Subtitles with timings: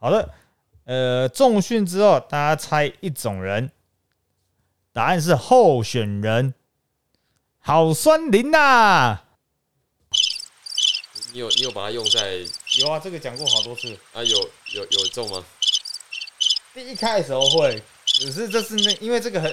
[0.00, 0.32] 好的，
[0.84, 3.70] 呃，重训之后，大家猜一种人，
[4.92, 6.54] 答案是候选人。
[7.58, 9.18] 好酸林呐！
[11.32, 12.36] 你有你有把它用在
[12.78, 13.92] 有啊，这个讲过好多次。
[14.12, 15.44] 啊有有有中吗？
[16.72, 19.52] 第一开的时候会，只是这是那因为这个很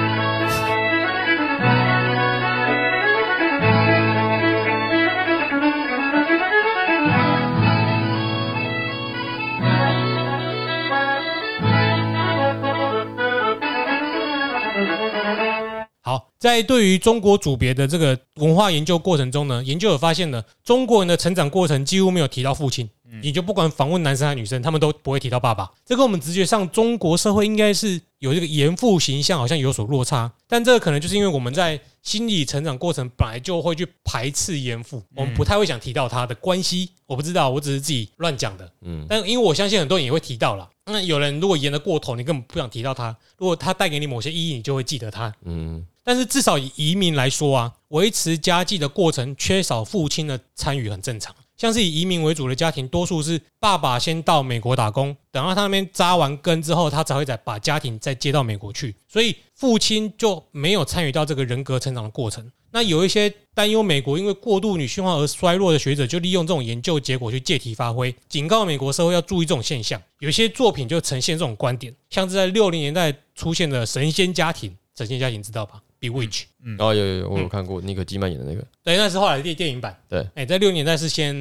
[16.41, 22.89] 在对于中国组别的这个文化研究过程中呢，研究者发现呢，中国人的成长过程几乎没有提到父亲。
[23.21, 25.69] 你就不管访问男生还是女生，他们都不会提到爸爸。
[25.85, 30.31] 这跟我们直觉上中国社会应该是有这个严父形象，好像有所落差。
[30.47, 36.91] 但这个可能就是因为我们在心理成长过程本来就会去排斥严父，我们不太会想提到他的关系。
[37.05, 38.71] 我不知道，我只是自己乱讲的。
[38.81, 40.69] 嗯，但因为我相信很多人也会提到了。
[40.85, 43.15] 那有人如果严得过头，你根本不想提到他。
[43.37, 45.33] 如果他带给你某些意义，你就会记得他。
[45.43, 51.35] 嗯，但是至少以移民来说啊，维持家计的过程缺少父亲的参与很正常。
[51.61, 62.51] 像是以移民为主的家庭，多数是爸爸先到美国打工，等到他那边扎完根之后，他才会再把家庭再接到美国去，所以父亲就没有参与到这个人格成长的过程。
[62.71, 70.01] 那有一些担忧美国因为过度女性化而衰落的学者，就利用这种研究结果去借题发挥，警告美国社会要注意这种现象。
[70.17, 81.33] 有些作品就呈现这种观点，像是在六零年代出现的神仙家庭，神仙家庭知道吧？Bewitch，嗯，哦，有有有，我有看过尼可基曼演的那个，对，那是后来的电电影版，对，哎，在六年代是先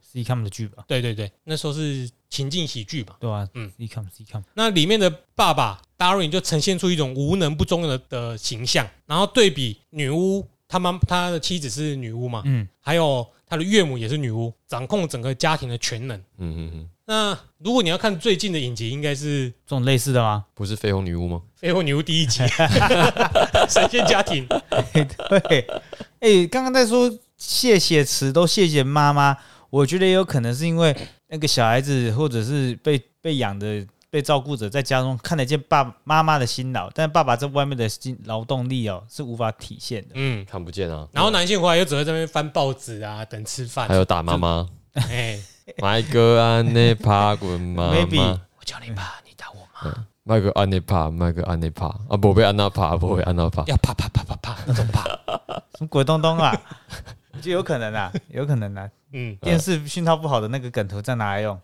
[0.00, 16.90] C com 的剧吧，对对对，那时候是情境喜剧吧，对啊，嗯，C com C com，那里面的爸爸 Darren 就呈现出一种无能不忠的的形象，然后对比女巫，他妈他的妻子是女巫嘛，嗯，还有他的岳母也是女巫，掌控整个家庭的全能，嗯嗯嗯。
[17.06, 20.46] 那如果你要看最近的影集，应该是这种类似的吗？
[20.52, 21.40] 不是《绯红女巫》吗？
[21.64, 22.42] 《绯红女巫》第一集，
[23.70, 24.44] 神仙家庭。
[25.48, 25.64] 对，
[26.18, 29.36] 哎，刚刚在说谢谢词都谢谢妈妈，
[29.70, 30.96] 我觉得也有可能是因为
[31.28, 40.10] 那个小孩子或者是被被养的被照顾者在家中看得见爸妈妈的辛劳，但爸爸在外面的辛劳动力哦是无法体现的。
[40.14, 41.08] 嗯，看不见啊。
[41.10, 44.68] 然后男性回来又只会在那边翻报纸啊，等吃饭，还有打妈妈。
[45.10, 45.36] 哎。
[45.78, 50.06] 麦哥安内帕滚妈妈，我叫你爸，你打我吗？
[50.22, 55.02] 麦哥安内帕，麦哥安内帕啊，不被安娜帕，不会安娜帕，要啪啪啪啪啪那种啪，
[55.76, 56.54] 什么鬼东东啊？
[57.40, 58.88] 就有可能啊，有可能啊。
[59.16, 61.56] 嗯，电视讯号不好的那个梗图再拿来用。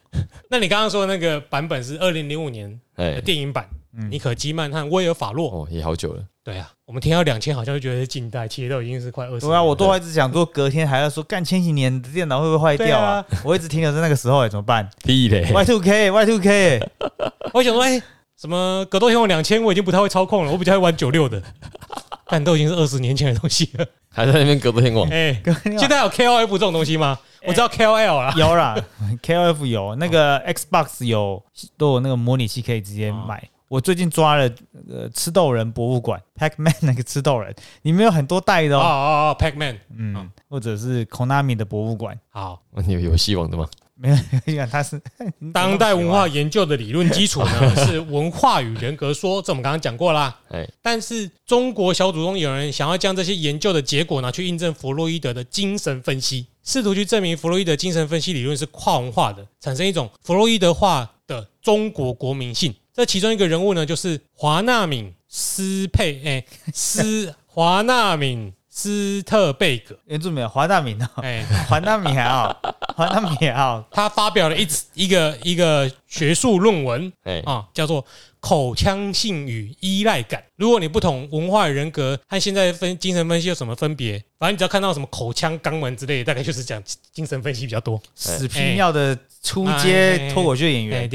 [0.49, 3.67] 那你刚刚说的那个版本是二零零五年的电影版。
[4.09, 6.23] 尼可基曼和威尔法洛哦，也好久了。
[6.45, 9.41] 对啊，我们听到两千，好像就觉得是近代，其实都已经是快二十。
[9.41, 13.25] 对啊，我都一直想说，隔天还要说干千禧年的电脑会不会坏掉啊？
[13.43, 14.89] 我一直停留在那个时候，哎，怎么办？
[15.03, 16.89] 屁嘞！Y two K，Y two K。
[17.53, 18.01] 我想说，哎，
[18.41, 21.43] 什么格斗天王两千，我已经不太会操控了，我比较会玩九六的，
[22.31, 25.09] 但都已经是二十年前的东西了，还在那边隔着天网。
[25.11, 25.41] 哎，
[25.79, 27.19] 现在有 K O F 这种东西吗？
[27.47, 28.77] 我知道 K O L 啦，有啦，
[29.23, 31.43] K O F 有， 那个 Xbox 有，
[31.77, 33.43] 都有那个模拟器可以直接买。
[33.69, 34.51] 我最近抓了
[34.89, 42.19] 呃吃豆人博物馆，Pacman 那个吃豆人，里面有很多代的哦哦哦，Pacman，嗯，或者是 Konami 的博物馆。
[42.31, 43.69] 好，你有游戏王的吗？
[44.03, 44.17] 没有，
[44.47, 44.99] 因为它是
[45.53, 50.41] 当代文化研究的理论基础呢， 是文化与人格说，这我们刚刚讲过啦。
[50.49, 62.75] 哎，但是中国小组中有人想要将这些研究的结果拿去印证弗洛伊德的精神分析，试图去证明弗洛伊德精神分析理论是跨文化的，产生一种弗洛伊德化的中国国民性。
[62.95, 72.57] 这其中一个人物呢，就是华纳敏斯佩，哎，斯华纳敏斯特贝格，原住民华大明哦，哎， 华大明还好，
[72.97, 78.05] 华大明还好，他发表了一一个一个学术论文，哎啊，叫做。
[78.43, 80.43] 口腔性与依赖感。
[80.57, 84.19] 如果你不懂文化人格和现在分精神分析有什么分别？
[84.39, 86.83] 反正你只要看到什么口腔肛门之类，大概就是讲
[87.13, 88.01] 精神分析比较多。
[88.15, 91.07] 死皮尿的出街脱口秀演员，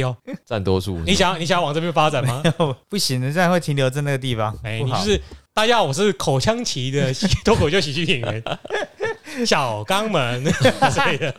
[0.46, 1.00] 占多数。
[1.00, 2.44] 你想你想往这边发展吗？
[2.88, 4.56] 不行的，这样会停留在那个地方。
[4.62, 5.19] 哎，你就是
[5.56, 7.13] 大家好，我是口腔期的
[7.46, 8.44] 脱口秀喜剧演员，
[9.48, 10.44] 小肛门
[10.92, 11.34] 之类的。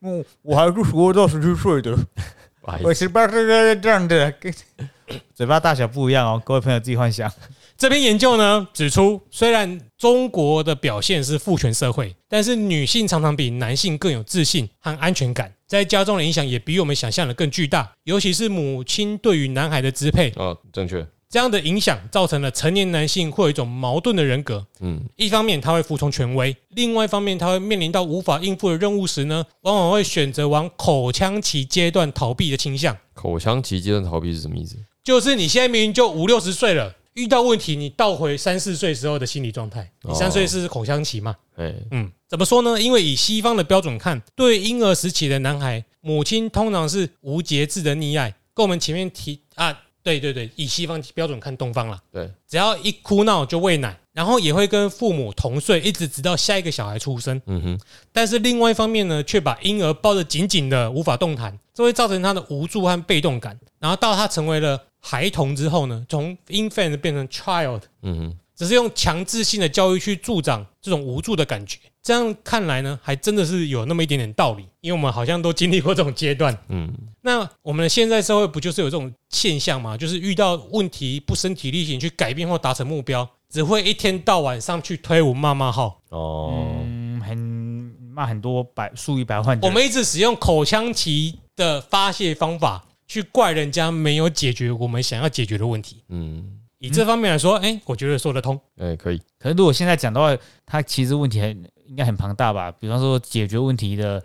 [0.00, 1.96] 我我还是活到十七岁的，
[2.82, 3.46] 我十八岁
[3.76, 4.34] 这样的。
[5.34, 7.32] 嘴巴大小不一样哦，各位朋友自己幻想。
[7.78, 17.90] 这篇研究呢指出，虽然中国的表现是父权社会，但是女性常常比男性更有自信和安全感，在家中的影响也比我们想象的更巨大。
[18.04, 20.30] 尤其是母亲对于男孩的支配。
[20.36, 21.06] 哦，正确。
[21.30, 24.66] 这样的影响造成了成年男性会有一种矛盾的人格。
[24.80, 32.96] 嗯，一方面他会服从权威，另外一方面他会面临到无法应付的任务时呢，往往会选择往口腔期阶段逃避的倾向。
[33.12, 34.76] 口腔期阶段逃避是什么意思？
[35.04, 39.90] 就是你现在明明就五六十岁了，遇到问题你倒回三四岁时候的心理状态。
[40.02, 41.34] 你三岁是口腔期嘛？
[41.56, 42.80] 哎，嗯，怎么说呢？
[42.80, 57.40] 因为以西方的标准看，对婴儿时期的男孩，母亲通常是无节制的溺爱，跟我们前面提啊，对对对，以西方标准看东方啦，对，只要一哭闹就喂奶，然后也会跟父母同睡，一直直到下一个小孩出生。
[57.46, 57.80] 嗯哼，
[58.12, 63.58] 但是另外一方面呢，却把婴儿抱得紧紧的，无法动弹，这会造成他的无助和被动感。
[63.78, 71.78] 然后到他成为了孩童之后呢，从 infant 变成 child，嗯哼，只是用强制性的教育去助长这种无助的感觉。
[72.08, 76.56] 这样看来呢，还真的是有那么一点点道理，因为我们好像都经历过这种阶段。
[76.68, 76.90] 嗯，
[77.20, 79.94] 那我们的现在社会不就是有这种现象吗？
[79.94, 86.00] 就是遇到问题不身体力行去改变或达成目标，只会一天到晚上去推文骂骂号。
[86.08, 87.36] 哦，嗯，很
[88.14, 89.60] 骂很多百数以百万。
[89.60, 96.02] 我们一直使用口腔期的发泄方法去怪人家没有解决我们想要解决的问题。
[96.08, 98.58] 嗯，以这方面来说，哎、我觉得说得通。
[98.78, 100.34] 哎，可以，可是如果现在讲的话，
[100.64, 102.70] 它其实问题很应该很庞大吧？
[102.78, 104.22] 比方说解决问题的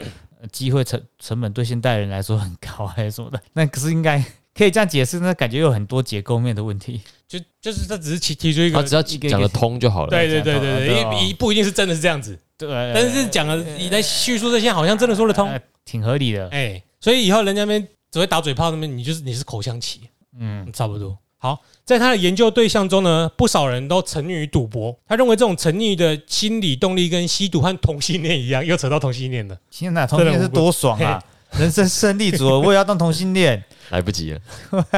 [0.52, 3.42] 机会成成本对现代人来说很高，还是什么的？
[3.54, 4.24] 那可是应该
[4.54, 7.02] 可以这样解释，那感觉有很多结构面的问题。
[7.28, 10.10] 就就是他只是提提出一个，他只要讲得通就好了。
[10.10, 15.60] 对对对对对，对哦一一不一定是真的是这样子，对，但是讲了你在叙述这些，好像真的说得通。
[15.86, 16.48] 挺合理的。
[16.50, 20.02] 哎，所以以后人家那边只会打嘴炮，那边你就是你是口腔期，
[20.38, 21.18] 嗯，差不多。
[21.44, 24.98] 好，在他的研究对象中呢，不少人都沉溺于赌博。
[25.06, 29.58] 他认为这种沉溺的心理动力跟吸毒和同性恋一样，又扯到同性恋了。
[29.70, 31.22] 天哪，同性恋是多爽啊！
[31.60, 33.62] 人生胜利组，我也要当同性恋。
[33.92, 34.40] 来不及了。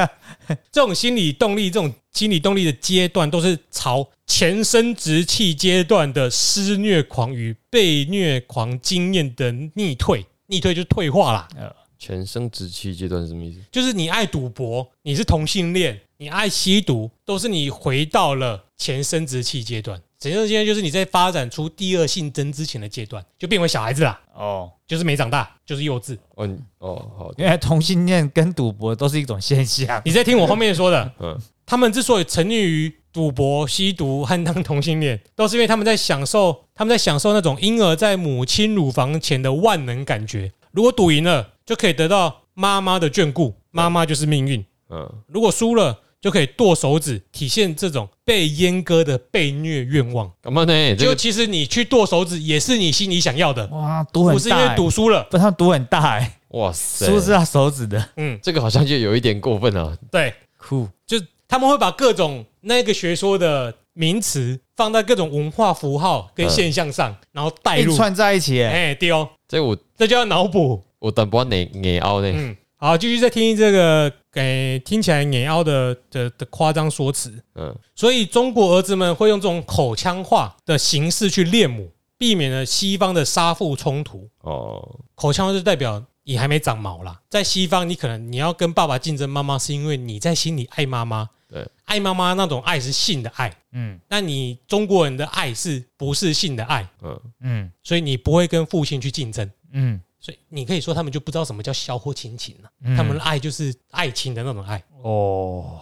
[0.70, 10.24] 这种心理动力，这种心理动力的阶段，都是朝前生殖器阶段的施虐狂与被虐狂经验的逆退。
[10.46, 11.48] 逆退就是退化啦，
[11.98, 13.58] 全生殖期阶段是什么意思？
[13.70, 20.00] 就是你爱赌博，你是同性恋，你爱吸毒，都是你回到了前生殖器阶段。
[20.18, 26.16] 前生殖期阶段就是你在发展出第二性征之前的阶段，就变为小孩子啦，哦，就是没长大，就是幼稚。
[26.34, 30.00] 哦，你哦，好，原来同性恋跟赌博都是一种现象。
[30.04, 40.52] 你在听我后面说的， 嗯他们之所以沉溺于赌博、吸毒和当同性恋，都是因为他们在享受他们在享受那种婴儿在母亲乳房前的万能感觉。
[40.70, 50.30] 如果赌赢了，就可以得到妈妈的眷顾，妈妈就是命运；嗯，如果输了，就可以剁手指，体现这种被阉割的被虐愿望。
[50.40, 50.96] 干嘛呢？
[50.96, 55.24] 就其实你去剁手指，也是你心里想要的，哇，赌很不是因为大、欸，赌输了。
[55.24, 59.96] 不，他赌很大哎、哇塞，输是他手指的，嗯，这个好像就有一点过分了。
[60.10, 60.88] 对，酷。
[61.04, 67.90] 就他们会把各种那个学说的名词放在各种文化符号跟现象上，然后带入。
[67.90, 70.82] 硬，串在一起、欸，哎，丢，这我这就要脑补。
[70.98, 72.32] 我等不哪哪凹呢？
[72.34, 77.42] 嗯，好，继续再听这个，给听起来碾凹的的的夸张说辞。
[77.54, 84.28] 嗯，所以中国儿子们会用这种口腔化的形式去恋母，避免了西方的杀父冲突。
[84.40, 91.28] 哦，口腔就代表你还没长毛啦，在西方你可能你要跟爸爸竞争妈妈，是因为你在心里爱妈妈。
[91.48, 96.84] 对，爱妈妈那种爱是性的爱，嗯那你中国人的爱是不是性的爱？
[97.02, 99.48] 嗯，嗯所以你不会跟父亲去竞争。
[99.72, 104.82] 嗯，所以你可以说他们就不知道什么叫消或亲情了、嗯他们的爱就是爱情的那种爱。
[105.04, 105.78] 哦，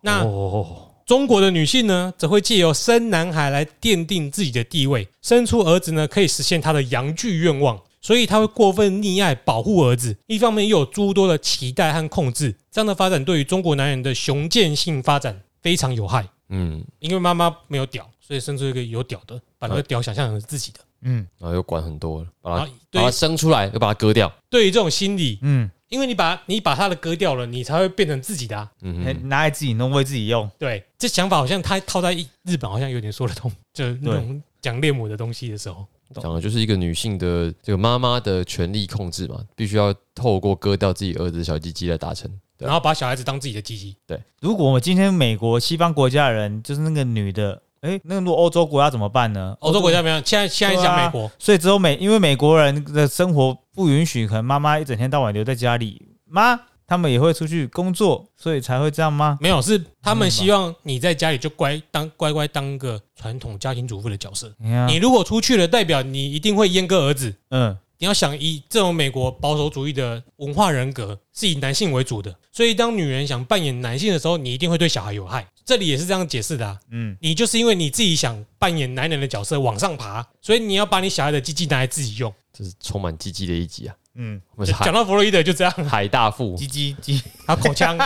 [0.00, 16.26] 那哦，中国的女性呢，则会借由生男孩来奠定自己的地位，生出儿子呢，可以实现她的阳具愿望，所以她会过分溺爱保护儿子，一方面又有诸多的期待和控制，这样的发展对于中国男人的雄健性发展非常有害。
[16.48, 20.80] 嗯，因为妈妈没有屌，所以生出一个有屌的，把那个屌想象成是自己的。
[21.02, 24.32] 嗯然后又管很多了，把它把它生出来，又把它割掉。
[24.48, 28.70] 对于这种心理，嗯，因为你把你把它的割掉了，你才会变成自己的、啊。
[28.82, 30.50] 嗯哼，拿来自己弄，为自己用。
[30.58, 35.86] 对，这想法好像他套在日本，好像有点说得通，就是那种讲恋母的东西的时候，
[36.20, 42.30] 讲的就是一个女性的这个妈妈的权力控制嘛，必须要透过割掉自己儿子的小鸡鸡来达成。
[42.58, 43.96] 然后把小孩子当自己的鸡鸡。
[44.06, 49.56] 对如果我们今天美国西方国家的人，就是那个女的，哎，那如果欧洲国家怎么办呢？
[49.60, 59.36] 欧洲国家没有，现在现在讲美国，所以只有美，因为美国人的生活不允许，可能妈妈一整天到晚留在家里，妈他们也会出去工作，所以才会这样吗？
[59.40, 64.54] 没有是他们希望你在家里就乖当乖乖当个传统家庭主妇的角色。
[64.86, 67.34] 你如果出去了，代表你一定会阉割儿子。
[67.50, 75.46] 嗯，你要想以这种美国保守主义的文化人格是以男性为主的，所以当女人想扮演男性的时候，你一定会对小孩有害。
[75.64, 76.76] 这里也是这样解释的啊。
[76.90, 82.34] 嗯，你就是因为你自己想扮演男人的角色往上爬，所以你要把你小孩的鸡鸡拿来自己用。
[82.52, 83.94] 这是充满鸡鸡的一集啊！
[84.16, 87.96] 嗯，我们是海讲到弗洛伊德就这样，海大富，鸡鸡鸡，他口腔。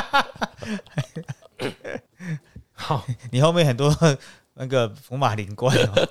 [2.75, 3.91] 好， 你后面很多
[4.53, 6.09] 那个福马林怪哦，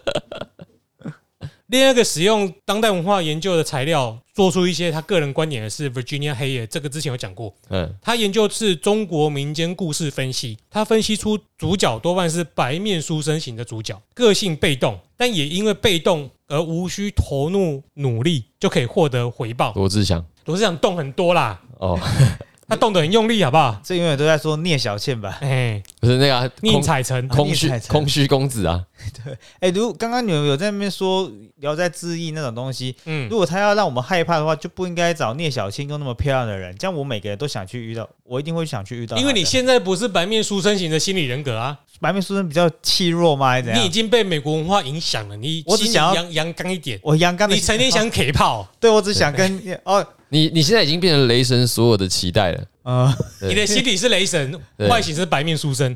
[1.68, 7.52] 另一个使用当代文化研究的材料，做出一些他个人观点的是 Virginia Hay，这个之前有讲过。
[7.70, 19.74] 嗯，他研究是中国民间故事分析，他分析出主角多半是白面书生型的主角，个性被动，但也因为被动而无需投入努力就可以获得回报。
[19.76, 22.00] 罗志祥罗志祥动很多啦，哦，
[22.68, 23.80] 他动得很用力，好不好？
[23.84, 25.38] 这永远都在说聂小倩吧？
[25.42, 28.84] 哎，不是那个啊宁空采臣，空虚宁采臣空虚公子啊，
[29.60, 39.22] 哎，如果刚刚你们有在那边说聊斋志异那种东西，嗯，如果他要让我们害怕的话，就不应该找聂小倩又那么漂亮的人，这样我每个人都想去遇到，我一定会想去遇到她的。
[39.22, 43.50] 因为你现在不是白面书生型的心理人格啊，白面书生比较气弱吗？
[43.50, 43.82] 还是怎样？
[43.82, 52.64] 你已经被美国文化影响了，你心里我只想要阳阳刚一点，我阳刚的，你成天想 K 炮，对我只想跟 哦，你你现在已经变成雷神所有的期待了。
[52.84, 55.96] 啊，你的心里是雷神，外形是白面书生，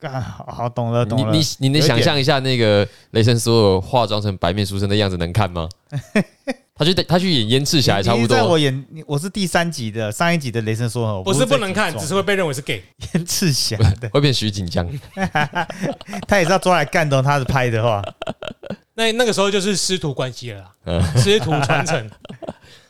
[0.00, 1.32] 干好好懂了懂了。
[1.32, 5.68] 你你你能想象一下那个雷神所有化妆成白面书生的样子能看吗？
[6.76, 12.82] 他去他去演燕赤霞也差不多在我多，演，你我是第三集的，上一集的雷神说，我不是是不能看，只是会被认为是 gay。
[13.12, 14.84] 燕赤霞的，会变徐锦江。
[16.26, 17.22] 他也是要抓来干的哦。
[17.22, 18.02] 他是拍的话，
[18.94, 20.64] 那那个时候就是师徒关系了
[21.16, 22.10] 师徒传承。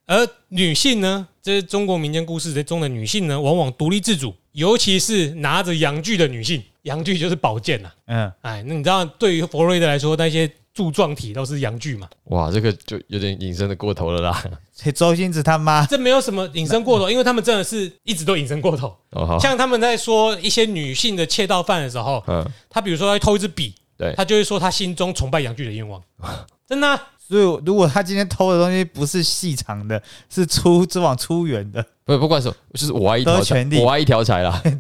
[0.07, 7.91] 而女性呢，这是中国民间故事中的女性呢，往往独立自主，尤其是拿着阳具的女性，阳具就是宝剑呐。
[8.07, 12.09] 嗯，哎，那你知道，对于弗洛伊德来说，那些柱状体都是阳具嘛？
[12.25, 14.45] 哇，这个就有点引申的过头了啦。
[14.75, 18.89] 所以周星驰他妈，这没有什么引申过头，因为他们真的是一直都引申过头。
[19.11, 26.03] 哦好，像他们在说一些女性的窃盗犯的时候，嗯，他比如说要偷一支笔，对他就会说他心中崇拜阳具的愿望，
[26.69, 34.62] 真的啊、所以如果他今天偷的东西不是细长的，是粗是往粗圆的，不不管什么，就是我爱一条柴得权，利我爱一条柴啦。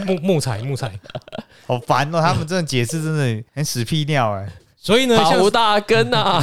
[0.06, 0.98] 木木材木材。
[1.66, 2.20] 好烦哦。
[2.20, 4.48] 他们这种解释真的很屎屁尿哎。
[4.76, 6.42] 所以呢，像好大根啊！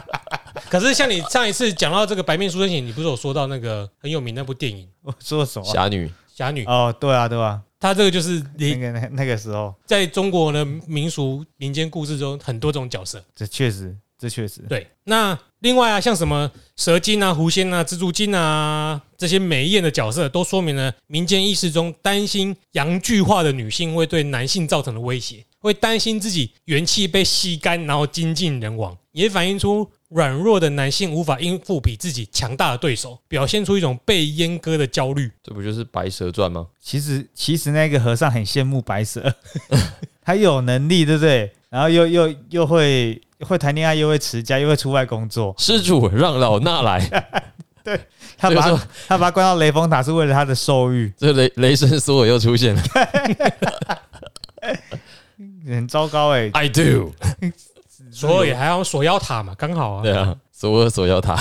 [0.70, 5.64] 可是像你上一次讲到这个白面书生型，你不是有说到那个很有名那部电影我说什么？
[5.66, 13.24] 侠女，侠女，哦，对啊，对啊，他这个就是那你个那那个时候，在中国的民俗民间故事中很多种角色。
[13.34, 35.30] 这确实，这确实，对，那另外啊，像什么蛇精啊、狐仙啊、蜘蛛精啊这些美艳的角色，都说明了民间意识中担心阳具化的女性会对男性造成的威胁，会担心自己元气被吸干，然后精尽人亡，也反映出软弱的男性无法应付比自己强大的对手，表现出一种被阉割的焦虑。
[35.42, 36.66] 这不就是《白蛇传》吗？
[36.80, 39.34] 其实其实那个和尚很羡慕白蛇，
[40.22, 41.52] 他有能力，对不对？
[41.68, 45.52] 然后又又又会会谈恋爱，又会持家，又会出外工作。
[45.58, 47.00] 施主让老衲来，
[47.82, 48.00] 对
[48.38, 48.62] 他把
[49.08, 52.82] 他把他关到雷峰塔是为了他的兽欲，这雷雷神索尔又出现了。
[55.66, 57.12] 很糟糕哎、I do，
[58.16, 60.02] 所以还要锁妖塔嘛，刚好啊。
[60.02, 61.36] 对啊，索尔索妖塔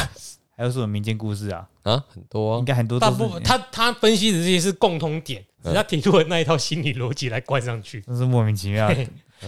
[0.57, 1.67] 还有什么民间故事啊？
[1.83, 2.59] 啊，很多啊。
[2.59, 8.01] 应该很多大部分他他分析的这些是共通点，只是他提出了那一套心理逻辑来灌上去。
[8.01, 8.93] 真是莫名其妙。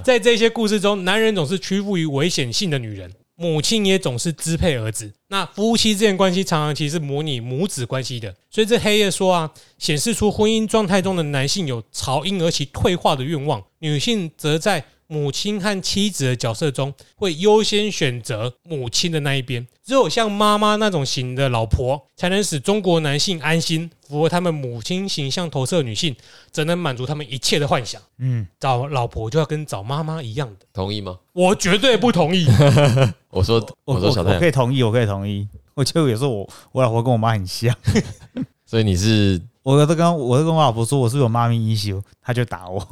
[0.03, 5.11] 在这些故事中，男人总是屈服于危险性的女人，母亲也总是支配儿子。
[5.29, 8.35] 那夫妻之间关系常常其实是模拟母子关系的。
[8.49, 19.65] 所以这黑夜说啊，显示出婚姻状态中的男性有朝婴儿期退化的愿望，女性则在母亲和妻子的角色中会优先选择母亲的那一边。
[19.83, 26.13] 只有像妈妈那种型的老婆，才能使中国男性安心，符合他们母亲形象投射的女性，
[26.51, 28.01] 则能满足他们一切的幻想。
[28.17, 31.17] 嗯，找老婆就要跟找妈妈一样的，同意吗？
[31.31, 32.45] 我绝对不同意。
[33.31, 35.47] 我说我我说小太阳我可，以同意，我可以同意。
[35.73, 37.73] 我觉得有时候我我老婆跟我妈很像，
[38.65, 39.39] 所以你是
[39.75, 42.87] 我都跟我都跟我老婆说我是有妈咪 issue，她就打我。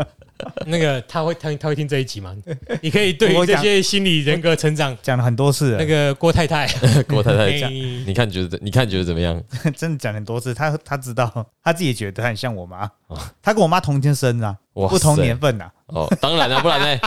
[0.64, 2.34] 那个他会他他会听这一集吗？
[2.80, 6.66] 你可以对于这些心理人格成长，讲了很多次，那个郭太太
[7.06, 9.38] 郭太太哎讲，你看觉得你看觉得怎么样？
[9.76, 16.98] 真的讲很多次，她她知道，她自己也觉得她很像我妈哦，她跟我妈同天生啊，不同年份啊，哦，当然了，不然呢？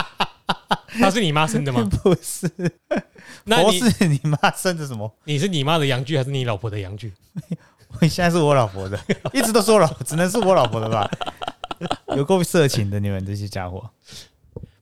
[1.00, 1.86] 她是你妈生的吗？
[2.02, 2.48] 不是，
[3.44, 5.12] 那你不是你妈生的什么？
[5.24, 7.12] 你是你妈的阳具还是你老婆的阳具？
[8.00, 8.98] 我 现在是我老婆的，
[9.32, 11.10] 一直都是我老婆，只能是我老婆的吧？
[12.16, 13.88] 有够色情的你们这些家伙，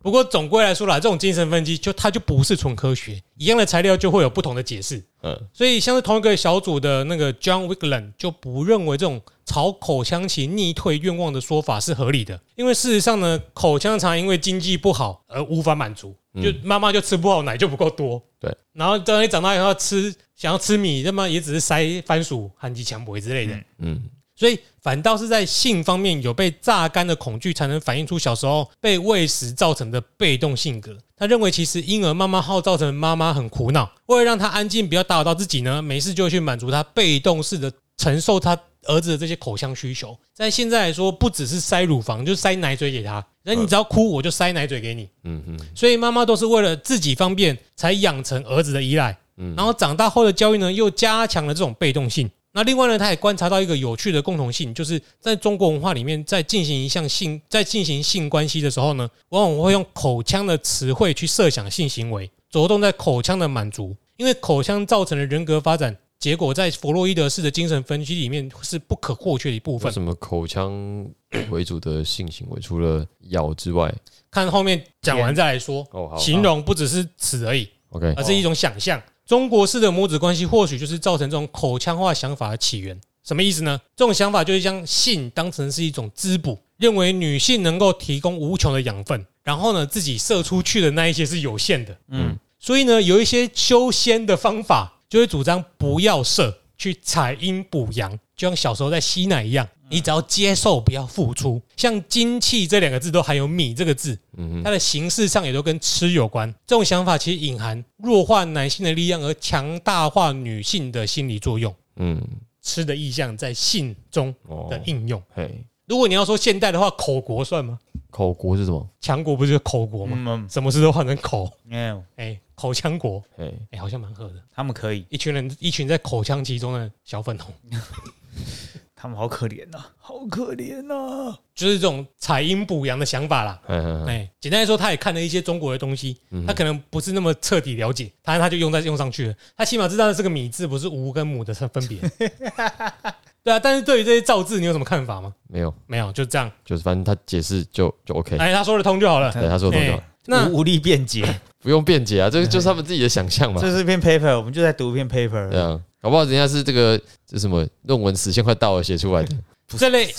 [0.01, 5.03] 不过总归来说啦，这种精神分析就它就不是纯科学，一样的材料就会有不同的解释。
[5.23, 18.23] 嗯，所以像是同一个小组的那个 John Wickland 就不认为这种朝口腔期逆退愿望的说法是合理的，因为事实上呢，口腔常因为经济不好而无法满足，就妈妈就吃不好，奶就不够多。
[18.39, 23.55] 对，然后等你长大以后吃想要吃米，那么也只是塞番薯、含吉强博之类的。
[23.79, 24.03] 嗯，
[24.35, 30.97] 所以反倒是在性方面有被榨干的恐惧，才能反映出小时候被喂食造成的被动性格。
[31.17, 38.55] 他认为，其实婴儿妈妈号造成妈妈很苦恼，为了让他安静，不要打扰到自己呢，没事就会去满足他被动式的承受他
[38.87, 40.17] 儿子的这些口腔需求。
[40.33, 43.25] 在现在来说，不只是塞乳房，就是塞奶嘴给他。
[43.43, 45.09] 那你只要哭，我就塞奶嘴给你。
[45.25, 49.17] 嗯嗯所以妈妈都是为了自己方便，才养成儿子的依赖。
[49.37, 52.31] 嗯然后长大后的教育呢，又加强了这种被动性。
[52.53, 69.89] 那另外呢，他也观察到一个有趣的共同性，就是在中国文化里面，在进行一项性，在进行性关系的时候呢，往往会用口腔的词汇去设想性行为，着重在口腔的满足，因为口腔造成了人格发展结果，在弗洛伊德式的精神分析里面是不可或缺的一部分。
[69.89, 71.07] 有什么口腔
[71.51, 72.61] 为主的性行为？
[72.61, 73.95] 除了咬之外，
[74.31, 77.69] 看后面讲完再来说，哦好形容不只是此而已。
[77.91, 79.01] ，OK，而是一种想象。
[79.27, 82.99] 中国式的母子关系或许就是造成这种口腔化想法的起源。
[83.23, 83.81] 什么意思呢？
[83.97, 91.99] 这种想法就是将性当成是一种滋补，认为女性能够提供无穷的养分，然后呢，自己射出去的那一些是有限的。
[92.09, 101.61] 嗯，所以呢，有一些修仙的方法就会主张不要射，去采阴补阳，就像小时候在吸奶一样，你只要接受，不要付出。
[101.77, 106.53] 像精气这两个字都含有米这个字，嗯它的形式上也都跟吃有关。
[106.67, 111.75] 这种想法其实隐含弱化男性的力量，而强大化女性的心理作用。
[111.97, 112.21] 嗯，
[112.61, 115.23] 吃的意象在性中哦的，应用。
[115.35, 117.79] 嘿，如果你要说现代的话，口国算吗？
[118.11, 118.87] 口国是什么？
[119.01, 120.17] 强国不是就是口国吗？
[120.27, 124.43] 嗯，什么事都换成口，嗯，哎，口腔国，哎，哎，好像蛮合的。
[124.53, 127.55] 他们可以，一群人，一群在口腔其中的小粉红，
[128.97, 131.37] 他们好可怜呐，好可怜呐。
[131.55, 133.61] 就是这种采阴补阳的想法啦。
[134.07, 139.35] 哎，简单来说，他也看了一些中国的东西，嗯他可能不是那么彻底了解，他他就用在用上去了。
[139.57, 142.01] 他起码知道这个米字不是无跟母的分别。
[143.45, 145.33] 对啊，但是对于这些造字，你有什么看法吗？
[145.47, 146.51] 没有，没有，就这样。
[146.65, 149.33] 就是反正他解释就就 OK，哎，他说得通就好了。
[149.33, 151.25] 对他说的都哎那无无力辩解，
[151.61, 155.51] 不用辩解啊，这个就是他们自己的想象嘛，这是一篇 paper，我们就在读一篇 paper。
[155.51, 159.37] 对啊，搞不好人家是这个这什么论文时限快到了写出来的，
[159.79, 160.13] 这 类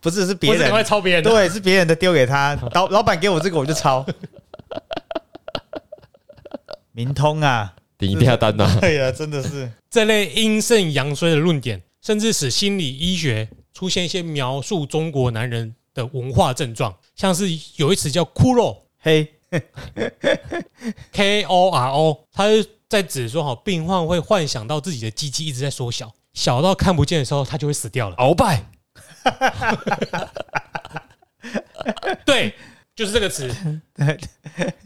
[0.00, 0.60] 不是是别人。
[0.60, 1.30] 赶快人，抄别人的。
[1.30, 4.04] 对，是别人的丢给他，老老板给我这个我就抄。
[6.92, 19.34] 明通啊，顶一定要单呐，对呀，真的是，这类阴盛阳衰的论点，甚至使心理医学出现一些描述中国男人的文化症状，像是有一词叫“骷髅嘿
[21.12, 28.16] ，”（K O R O），他是在指说哈，病患会幻想到自己的鸡鸡一直在缩小，小到看不见的时候，他就会死掉了。
[28.16, 28.64] 鳌拜，
[32.24, 32.54] 对，
[32.94, 33.52] 就是这个词，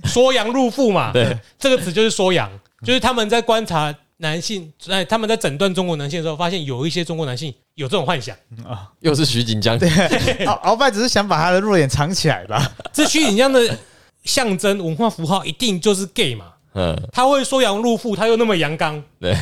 [0.04, 1.12] 缩阳入腹嘛。
[1.12, 2.50] 对，这个词就是缩阳，
[2.82, 8.34] 就是他们在观察男性，哎，他们在诊断中国男性的时候，发现有一些中国男性有这种幻想。
[8.66, 12.72] 啊又是徐锦江， 鳌鳌拜只是想把他的弱点藏起来吧？
[12.94, 13.78] 这徐锦江的
[14.26, 16.52] 象征文化符号，一定就是 gay 嘛？
[16.74, 19.34] 嗯，他会说阳入腹，他又那么阳刚，对，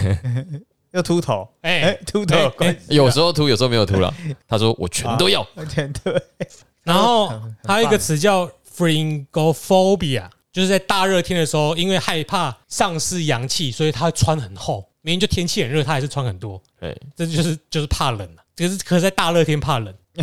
[0.93, 4.15] 又秃头，哎、哎，秃头哎有时候秃，有时候没有秃了，
[4.47, 6.23] 他说我全都要，全对，
[6.85, 7.33] 然后
[7.65, 14.89] 还有一个词叫 fringophobia，就是在大热天的时候，因为害怕丧失阳气，所以他会穿很厚。
[15.01, 18.43] 明明就天气很热，他还是穿很多，哎，这就是就是怕冷了。
[18.57, 19.93] 可是可是在大热天怕冷。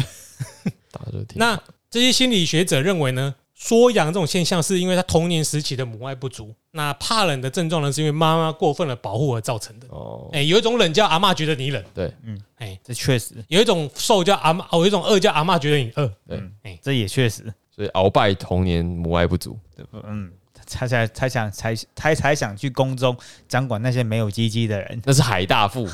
[0.92, 6.52] 大热天，那这些心理学者认为呢，缩阳这种现象是因为他童年时期的母爱不足。
[6.72, 9.86] 那怕冷的症状呢，是因为妈妈过分的保护而造成的。
[9.90, 16.08] 哦，哎、有一种冷叫阿嬷觉得你冷，对，嗯哎、这确实，有一种瘦叫阿嬷，哦，有一种饿叫阿嬷觉得你饿。
[16.28, 16.38] 对。
[16.40, 19.60] 嗯这也确实，所以鳌拜童年母爱不足，
[20.06, 20.32] 嗯，
[20.66, 23.16] 他才才想才他才想去宫中
[23.48, 25.88] 掌管那些没有鸡鸡的人，那是海大富，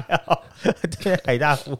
[1.02, 1.78] 对，海大富，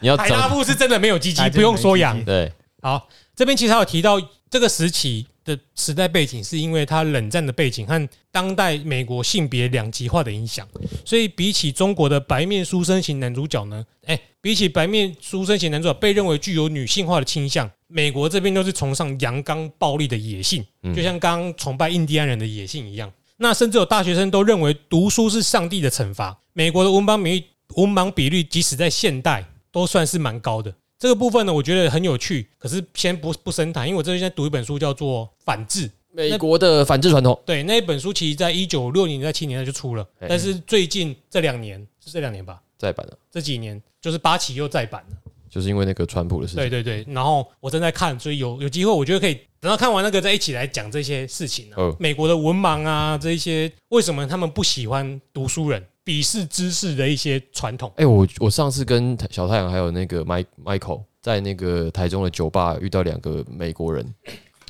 [0.00, 2.52] 你要海大富是真的没有鸡鸡， 不用缩阳对，
[2.82, 3.08] 好，
[3.40, 10.68] 这边其实还有提到这个时期的时代背景，是因为它冷战的背景和当代美国性别两极化的影响，
[11.06, 23.10] 所以比起中国的白面书生型男主角呢，哎，比起白面书生型男主角被认为具有女性化的倾向，美国这边都是崇尚阳刚暴力的野性，嗯就像刚刚崇拜印第安人的野性一样。
[23.38, 26.38] 那甚至有大学生都认为读书是上帝的惩罚。
[26.52, 27.44] 美国的文盲比率
[27.76, 30.74] 文盲比率，即使在现代都算是蛮高的。
[31.00, 35.88] 这个部分呢，我觉得很有趣，可是先不不深谈，因为我最近在读一本书，叫做《反制》。
[36.12, 45.16] 美国的反制传统，对，那一本书其实在一九六零年代、七零年代就出了，哎但是最近这两年是这两年吧，再版了，这几年就是八旗又再版了。
[45.48, 46.62] 就是因为那个川普的事情。
[46.62, 51.74] 对对对，然后我正在看，所以有有机会，我觉得可以等到看完那个再一起来讲这些事情、啊。
[51.76, 57.92] 哦美国的文盲啊，这一些为什么他们不喜欢读书人，鄙视知识的一些传统。
[57.96, 64.14] 哎、我我上次跟小太阳还有那个 Mike Michael 在那个台中的酒吧遇到两个美国人，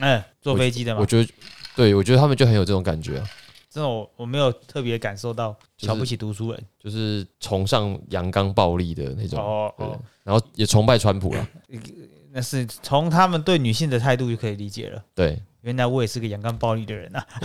[0.01, 1.29] 嗯，坐飞机的嘛我，觉得，
[1.77, 3.27] 对我觉得他们就很有这种感觉啊，
[3.71, 6.65] 这种我我没有特别感受到瞧不起读书人。
[6.83, 9.39] 就是崇尚阳刚暴力的那种，对。
[9.39, 9.75] 哦。
[9.77, 11.49] 哦，然后也崇拜川普了，
[12.33, 15.05] 那是从他们对女性的态度就可以理解了。
[15.15, 17.27] 对，原来我也是个阳刚暴力的人啊，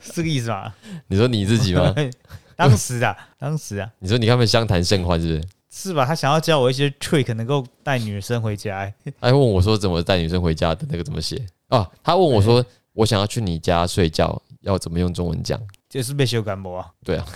[0.00, 0.72] 是这个意思吗？
[1.08, 1.94] 你说你自己吗？
[2.56, 5.48] 当时啊，当时啊，你说你跟他们相谈甚欢是不是？
[5.68, 6.06] 是吧？
[6.06, 8.94] 他想要教我一些 trick，能够带女生回家、欸。
[9.20, 11.86] 他还问我说怎么带女生回家的那个怎么写啊？
[12.02, 12.64] 他问我说
[12.94, 15.60] 我想要去你家睡觉，要怎么用中文讲？
[15.88, 16.86] 就是被修感冒啊。
[17.04, 17.26] 对啊，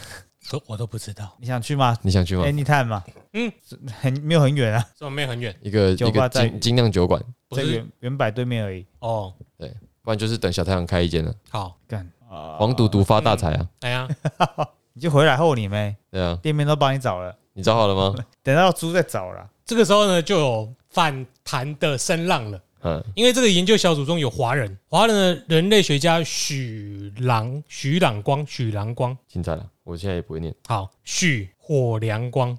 [0.50, 3.04] 都我都不知道，你想去吗你想去吗？？Anytime 嘛，
[3.34, 3.52] 嗯，
[4.00, 8.86] 很没有很远啊，这没有很远一个一个精精酿酒馆，在原原百对面而已。
[9.00, 9.34] 哦。
[9.58, 13.68] 对不然就是等小太阳开一间了，好，干啊，黄赌毒发大财啊！
[13.80, 14.08] 哎呀，
[14.94, 18.14] 你就回来后你没对啊，店面都帮你找了，你找好了吗？
[18.42, 19.46] 等到租再找了。
[19.66, 22.60] 这个时候呢，就有反弹的声浪了。
[22.82, 30.52] 嗯，因为这个研究小组中有华人，华人的人类学家许朗、许朗光、许朗光，精彩了，我现在也不会念。
[30.66, 32.58] 好，许火良光，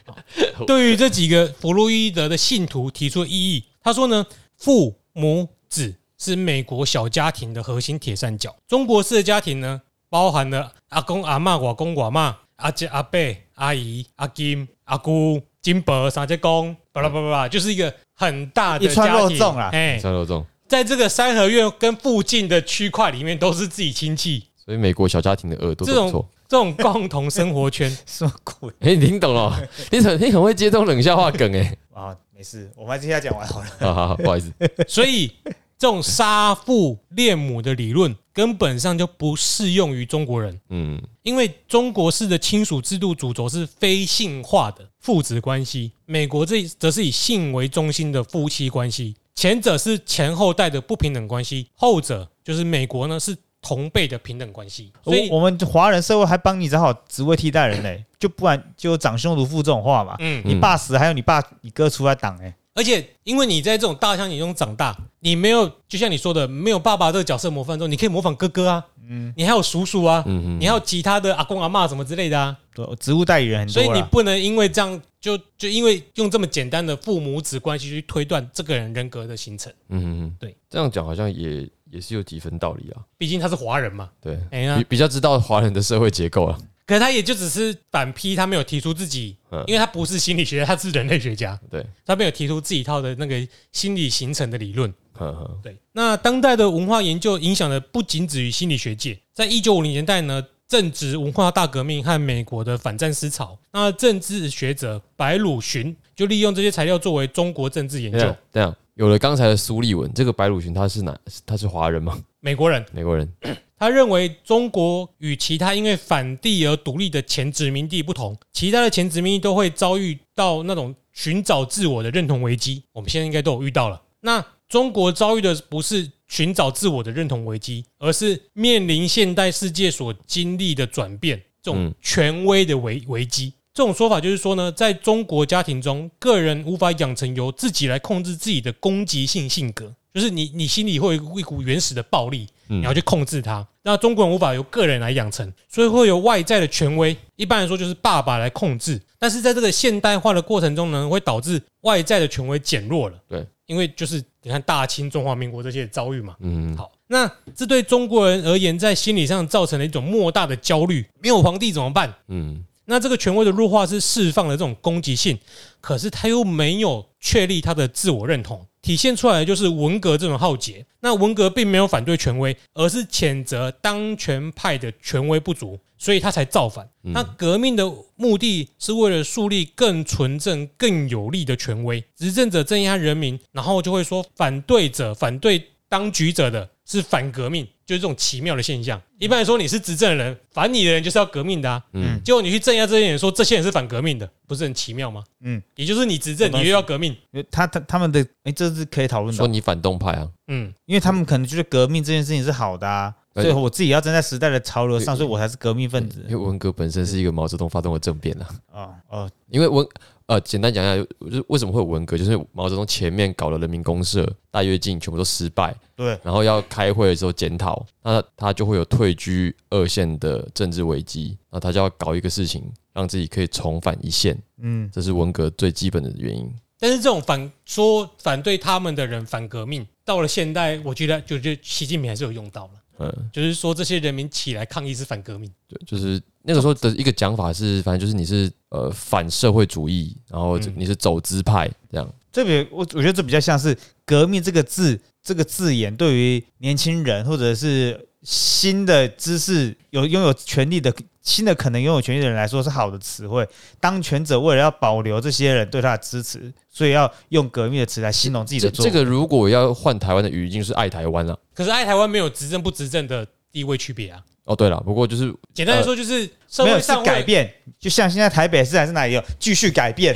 [0.66, 3.64] 对于这几个弗洛伊德的信徒提出了异议。
[3.84, 4.24] 他说呢，
[4.56, 8.56] 父母子是美国小家庭的核心铁三角。
[8.66, 13.18] 中国式的家庭呢，包含了阿公、阿妈、外公、外妈、阿姐、阿伯、
[13.56, 26.28] 阿姨、阿金、阿姑、金伯、三姐公，巴拉巴拉巴拉，就是一个很大的一串家庭肉粽啊哎，三楼中，在这个三合院跟附近的区块里面都是自己亲戚，所以美国小家庭的耳朵这种都不错。
[26.46, 29.60] 这种共同生活圈， 什么鬼哎、你听懂了？
[29.90, 32.16] 你很你很会接这种冷笑话梗哎、啊？
[32.36, 33.66] 没事，我们还接下来讲完好了。
[33.78, 34.52] 好好好， 不好意思，
[34.88, 35.30] 所以
[35.78, 60.14] 这种杀父恋母的理论根本上就不适用于中国人，嗯，因为中国式的亲属制度主轴是非性化的父子关系，美国这则是以性为中心的夫妻关系，前者是前后代的不平等关系，后者就是美国呢是同辈的平等关系，所以我我们华人社会还帮你找好职位替代人嘞， 就不然就长兄如父这种话嘛。
[60.18, 73.72] 嗯，你爸死，还有你爸你哥出来挡哎，而且因为你在这种大乡野中长大，你没有就像你说的，没有爸爸这个角色模范中，你可以模仿哥哥啊，嗯，你还有叔叔啊，嗯嗯你还有其他的阿公阿嬷什么之类的啊，对职务代理人很多。
[73.72, 83.00] 所以你不能因为这样就就因为用这么简单的父母子关系去推断这个人人格的形成，嗯嗯嗯，对，这样讲好像也也是有几分道理啊。
[83.16, 84.38] 毕竟他是华人嘛，对，
[84.78, 86.58] 比比较知道华人的社会结构啊。
[86.86, 94.92] 可是他也就只是反批，他没有提出自己嗯，因为他不是心理学家，他是人类学家，对，他没有提出自己一套的那个心理形成的理论。
[95.14, 108.76] 呵呵，对，那当代的文化研究影响的不仅止于心理学界，在一九五零年代呢，正值文化大革命和美国的反战思潮，那政治学者白鲁寻就利用这些材料作为中国政治研究这样。
[108.94, 111.18] 有了刚才的苏立文，这个白鲁群他是哪？
[111.44, 112.22] 他是华人吗？
[112.40, 113.28] 美国人 美国人？
[113.76, 122.84] 他认为中国与其他因为反帝而独立的前殖民地不同，其他的前殖民地都会遭遇到那种寻找自我的认同危机。
[122.92, 124.00] 我们现在应该都有遇到了。
[124.20, 133.52] 那中国遭遇的不是寻找自我的认同危机，而是面临现代世界所经历的转变，这种嗯权威的危危机。
[133.74, 143.66] 这种说法就是说呢，在中国家庭中，个人无法养成由自己来控制自己的攻击性性格，就是你你心里会有一股原始的暴力，嗯你要去控制它。
[143.82, 149.00] 那中国人无法由个人来养成，所以会有外在的权威，一般来说就是爸爸来控制。
[149.18, 153.18] 但是在这个现代化的过程中呢，会导致外在的权威减弱了。
[153.28, 156.36] 对，因为就是你看大清、中华民国这些遭遇嘛。
[156.38, 161.04] 嗯，好，那这对中国人而言，在心理上造成了一种莫大的焦虑。
[161.20, 162.14] 没有皇帝怎么办？
[162.28, 165.38] 嗯那这个权威的弱化是释放了这种攻击性，
[165.80, 170.84] 可是他又没有确立他的自我认同，体现出来的就是文革这种浩劫。
[171.00, 176.88] 那文革并没有反对权威，而是谴责当权派的权威不足，所以他才造反。
[177.02, 189.00] 那革命的目的是为了树立更纯正、更有力的权威，执政者镇压人民，然后就会说反对者、反对当局者的是反革命，就是这种奇妙的现象。
[189.18, 191.82] 一般来说，你是执政的人，反你的人就是要革命的啊。
[191.92, 195.22] 嗯，结果你去镇压这些人，说这些人是反革命的，不是很奇妙吗？
[195.40, 197.12] 嗯，也就是你执政，你又要革命。
[197.32, 208.48] 因为他他他们的哎，这是可以讨论的，说你反动派啊，嗯，因为他们可能觉得革命这件事情是好的啊，哎所以我自己要站在时代的潮流上，所以我才是革命分子因为文革本身是一个毛泽东发动的政变啊。
[208.72, 209.86] 啊哦，因为文
[210.26, 226.50] 呃，简单讲一下，就是为什么会有文革，就是毛泽东前面搞了人民公社、大跃进，全部都失败，对，然后要开会的时候检讨，那他就会有退居二线的政治危机，那他就要搞一个事情，让自己可以重返一线，嗯，这是文革最基本的原因。
[226.78, 235.50] 但是这种反说反对他们的人反革命，到了现代，我觉得就就习近平还是有用到了，嗯，就是说这些人民起来抗议是反革命。
[235.68, 242.14] 对，就是那个时候的一个讲法是，反正就是你是呃反社会主义，然后嗯你是走资派这样。
[242.32, 253.46] 这比我我觉得这比较像是革命这个字这个字眼对于年轻人或者是新的知识有拥有权利的新的可能拥有权利的人来说是好的词汇。
[253.78, 258.90] 当权者为了要保留这些人对他的支持，所以要用革命的词来形容自己这的做法。
[258.90, 261.38] 这个如果要换台湾的语境，就是爱台湾了。
[261.54, 264.22] 可是爱台湾没有执政不执政的地位区别啊。
[264.44, 270.14] 哦，对了，不过就是简单来说，就是社没有是会上为改变，就像现在台北市还是哪里有继续 改变，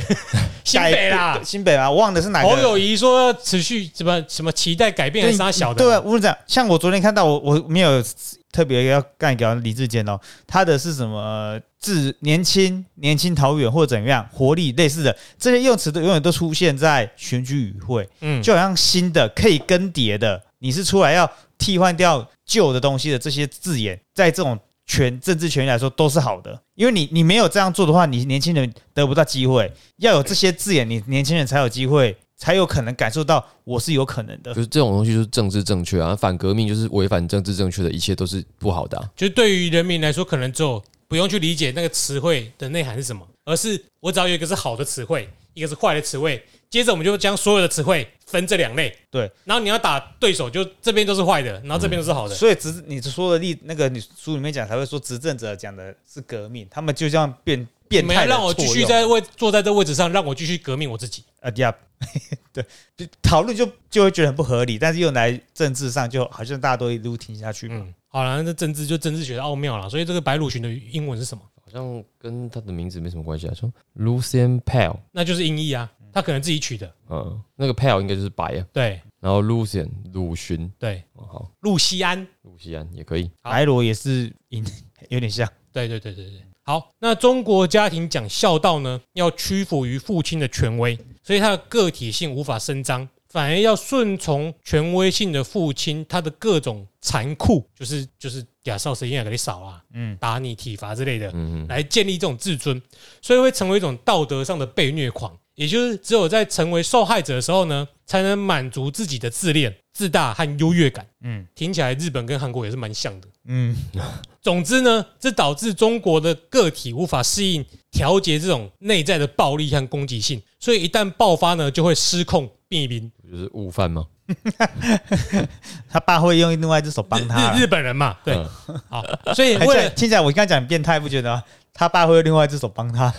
[0.65, 2.49] 新北啦改，新北啊，我忘了是哪个。
[2.49, 5.83] 侯友谊说要持续什么什么期待改变，还是他小的？
[5.83, 8.05] 对啊，我跟你讲，像我昨天看到我我没有
[8.53, 34.63] 特别要干掉李志坚哦，他的是什么呃自年轻、年轻桃园或者怎么样活力类似的这些用词都永远都出现在选举语汇，嗯，就好像新的可以更迭的，你是出来要替换掉旧的东西的这些字眼，在这种权政治权利来说都是好的，因为你你没有这样做的话，你年轻人得不到机会，要有这些字眼，你年轻人才有机会，才有可能感受到我是有可能的就。
[34.63, 48.95] 是这种东西就是政治正确啊，反革命就是违反政治正确的，一切都是不好的、就对于人民来说，可能只有不用去理解那个词汇的内涵是什么，而是我只要有一个是好的词汇，一个是坏的词汇，接着我们就将所有的词汇分这两类。
[49.11, 52.35] 对，然后你要打对手，就这边都是坏的，然后这边都是好的。
[52.35, 61.25] 所以执你说的例那个你书里面讲才会说执政者讲的是革命，他们就这样变变态让我继续在位坐在这位置上，让我继续革命我自己。
[61.41, 61.75] 啊呀，
[62.53, 62.65] 对，
[62.97, 67.77] 就讨论就就会觉得很不合理，但是用来政治上就好像大家都一路听下去嘛。
[67.79, 69.89] 嗯，好了，那政治就政治学的奥妙了。
[69.89, 71.43] 所以这个白鲁群的英文是什么？
[71.65, 73.55] 好像跟他的名字没什么关系啊。
[73.55, 76.93] 说 Lucian Pale，那就是音译啊，他可能自己取的。
[77.09, 82.27] 嗯，那个 Pale 应该就是白啊，对然后 Lucian 鲁迅，对，哦好，露西安。
[82.43, 83.31] 鲁西安也可以。
[83.43, 84.65] 好白罗也是音
[85.11, 86.43] 有点像，对对对对对。
[86.63, 102.81] 好，那中国家庭讲孝道呢，要屈服于父亲的权威，所以他的个体性无法伸张，反而要顺从权威性的父亲，他的各种残酷，就是就是亚少谁也给你扫啊，嗯，打你、体罚之类的，嗯嗯，来建立这种自尊，
[103.23, 105.37] 所以会成为一种道德上的被虐狂。
[105.59, 111.05] 也就是只有在成为受害者的时候呢，才能满足自己的自恋、自大和优越感。
[111.21, 113.27] 嗯听起来日本跟韩国也是蛮像的。
[113.47, 113.77] 嗯，
[114.41, 123.11] 总之呢，这导致中国的个体无法适应调节这种内在的暴力和攻击性，所以一旦爆发呢，就会失控毙命。
[123.29, 124.07] 就是悟饭吗？
[125.91, 129.03] 他爸会用另外一只手帮他日日，本人嘛，对，嗯好，
[129.35, 131.43] 所以还为了听起来我刚刚讲很变态，不觉得吗？
[131.79, 133.15] 他爸会用另外一只手帮他，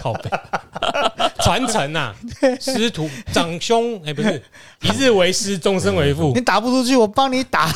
[0.00, 0.30] 靠背
[1.38, 2.14] 传承呐，
[2.58, 4.42] 师徒长兄，哎，不是
[4.80, 6.40] 一日为师，终身为父你。
[6.40, 7.70] 打不出去，我帮你打。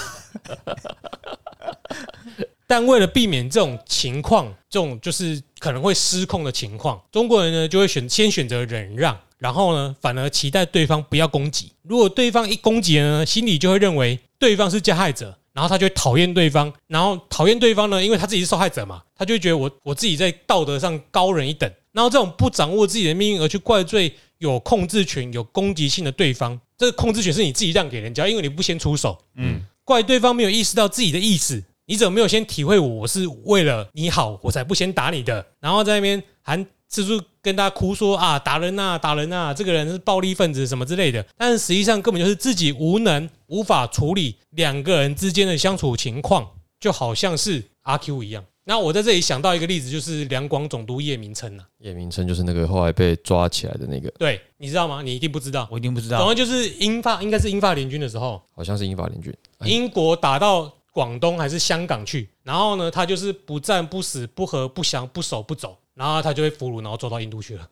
[2.67, 11.71] 但为了避免这种情况，这种就是可能会失控的情况，中国人呢就会选先选择忍让，然后呢反而期待对方不要攻击。
[11.83, 21.71] 如果对方一攻击呢，心里就会认为对方是加害者，然后他就会讨厌对方，然后讨厌对方呢，因为他自己是受害者嘛，他就会觉得我我自己在道德上高人一等。
[21.93, 29.17] 然后这种不掌握自己的命运而去怪罪有控制权、有攻击性的对方，这个控制权是你自己让给人家，因为你不先出手。
[29.37, 35.47] 嗯，怪对方没有意识到自己的意思，你怎么没有先体会我我是为了你好，我才不先打你的？
[35.59, 48.45] 然后在那边还四处跟大家哭说啊打人呐、打人呐、这个人是暴力分子什么之类的，但是实际上根本就是自己无能，无法处理两个人之间的相处情况，就好像是阿 Q 一样。
[48.69, 55.03] 那我在这里想到一个例子，就是两广总督叶明琛呐，叶明琛就是那个后来被抓起来的那个，对，你知道吗？
[55.03, 55.69] 你一定不知道。
[55.71, 56.19] 我一定不知道。
[56.19, 59.33] 总之就是英法应该是英法联军的时候，好像是英法联军。
[59.59, 67.69] 哎英国打到广东还是香港去，然后呢，他就是不战不死不和不降不守不走，然后他就被俘虏，然后走到印度去了。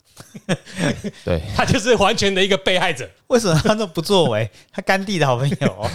[1.25, 3.09] 对， 他就是完全的一个被害者。
[3.27, 4.51] 为什么他都不作为？
[4.73, 5.91] 他甘地的好朋友哦，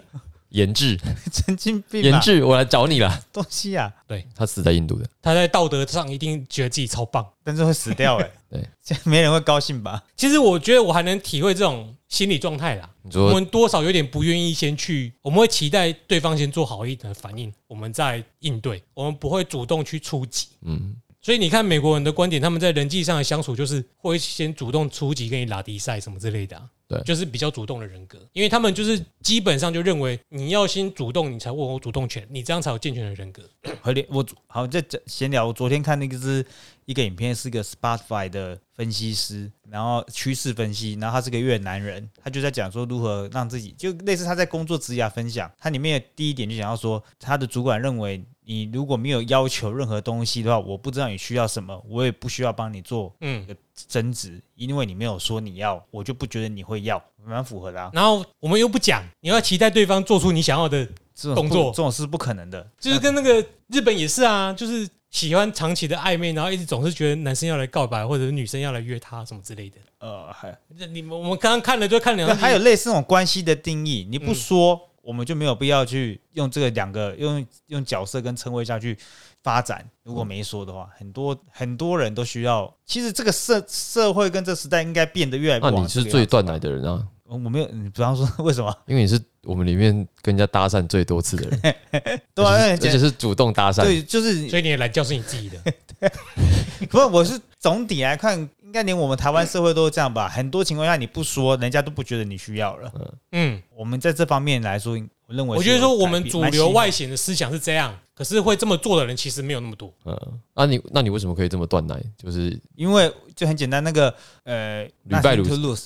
[0.48, 0.98] 严志，
[1.30, 3.22] 神经病研制，我来找你了。
[3.32, 7.26] 东西啊，对他死在印度的，他在道德上一定觉得自己超棒。
[7.42, 10.02] 但是会死掉哎、对，这样没人会高兴吧？
[10.16, 12.88] 其实我觉得我还能体会这种心理状态啦。
[13.02, 20.46] 我你说们多少有点不愿意先去，我们会期待对方先做好一点的反应，我们再应对，我们不会主动去出击。
[20.62, 33.42] 嗯，所以你看美国人的观点，他们在人际上的相处就是会先主动出击，跟你拉迪赛什么之类的、啊，对就是比较主动的人格，因为他们就是基本上就认为你要先主动，你才握有主动权，你这样才有健全的人格。
[33.80, 35.46] 合理，我好在讲闲聊。
[35.46, 36.44] 我昨天看那个是
[36.84, 57.90] 一个影片，是一个 Spotify 的分析师，然后趋势分析，然后他是个越南人，他就在讲说如何让自己，就类似他在工作职涯分享，他里面的第一点就讲到说，他的主管认为你如果没有要求任何东西的话，我不知道你需要什么，我也不需要帮你做嗯，增值，因为你没有说你要，我就不觉得你会要，蛮符合的啊。
[57.92, 61.70] 然后我们又不讲，你要期待对方做出你想要的，这种动作。
[61.70, 69.76] 不这种是不可能的，就是跟那个日本也是啊，就是喜欢长期的暧昧，然后一直总是觉得男生要来告白，或者是女生要来约他什么之类的。
[70.00, 74.34] 呃，还这你们我们刚刚看了就看两那集，还有类似那种关系的定义，你不嗯。
[74.34, 78.96] 说，我们就没有必要去用这个两个用用角色跟称谓下去
[79.42, 79.84] 发展。
[80.02, 82.72] 如果没说的话，很多很多人都需要。
[82.86, 88.74] 其实这个社社会跟这时代应该变得越来越那往你是最断奶的人啊，我没有，你比方说为什么？
[88.86, 91.74] 因为你是我们里面跟人家搭讪最多次的人，
[92.34, 93.82] 对啊，而而且且是主动搭讪。
[93.82, 95.58] 对，就是所以你的懒觉是你自己的。
[96.90, 100.28] 不是，我是总体来看，应该连我们台湾社会都是这样吧。
[100.28, 102.92] 很多情况下你不说，人家都不觉得你需要了。
[103.30, 104.94] 嗯，我们在这方面来说，
[105.26, 109.94] 我认为我觉得说我们主流外显的思想是这样，可是会这么做的人其实没有那么多。
[110.04, 110.18] 嗯，
[110.54, 111.98] 那你那你为什么可以这么断奶？
[112.18, 115.42] 就是因为就很简单，那个呃，屡败屡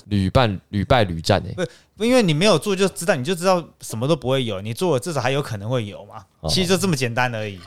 [0.07, 1.65] 屡败屡败屡战哎、
[1.97, 6.25] 因为你没有做就知道，你就知道什么都不会有，你做了至少还有可能会有嘛。
[6.39, 7.59] 哦其实就这么简单而已。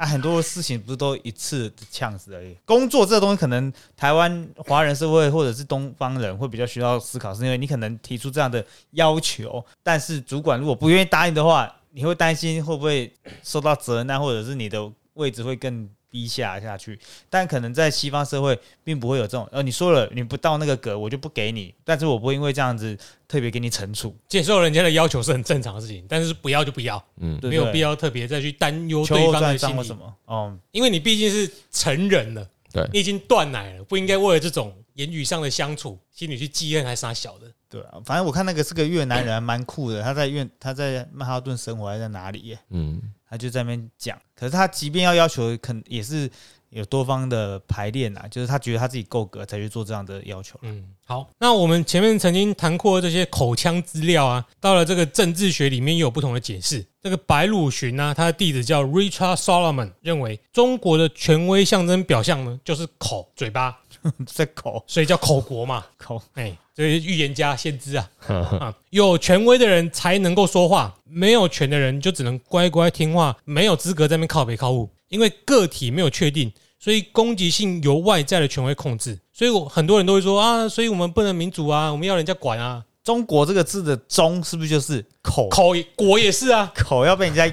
[0.00, 2.56] 啊，很多事情不是都一次的呛死而已。
[2.64, 16.98] 工作这个东西，可能台湾华人社会或者是东方人会比较需要思考，是因为你可能提出这样的要求，但是主管如果不愿意答应的话，你会担心会不会受到责难，或者是你的位置会更低下下去。
[17.28, 22.96] 但可能在西方社会，并不会有这种，呃，你说了你不到那个格，我就不给你，但是我不会因为这样子
[23.28, 37.50] 特别给你惩处，接受人家的要求是很正常的事情，但是不要就不要，嗯，没有必要特别再去担忧对方的心理什么，嗯，因为你毕竟是成人了，对你已经断奶了，不应该为了这种言语上的相处，心里去记恨还傻小的。
[37.68, 40.02] 对啊，反正我看那个是个越南人，还蛮酷的。
[40.02, 42.58] 他在越他在曼哈顿生活，还在哪里耶？
[42.70, 44.18] 嗯，他就在那边讲。
[44.34, 46.28] 可是他即便要要求，肯也是
[46.70, 50.58] 有多方的排练啊，就是他觉得他自己够格才去做这样的要求。
[50.62, 56.84] 嗯，好，那我们前面曾经谈过这些口腔资料啊，到了这个政治学里面又有不同的解释。
[57.02, 63.80] 这个白鲁寻呢、他的弟子叫 Richard Solomon，认为中国的权威象征表象呢就是口嘴巴，
[64.26, 65.84] 在口所以叫口国嘛。
[65.98, 68.08] 口，哎，这是预言家先知啊
[68.60, 68.74] 啊！
[68.90, 74.88] 有权威的人才能够说话，没有权的人就只能乖乖听话，没有资格在那边靠北靠物。
[75.08, 79.18] 因为个体没有确定，所以攻击性由外在的权威控制。
[79.32, 82.84] 所以我很多人都会说啊，所以我们不能民主啊，我们要人家管啊。
[83.02, 85.48] 中国这个字的“中”是不是就是口？
[85.48, 87.50] 口国也是啊，口要被人家，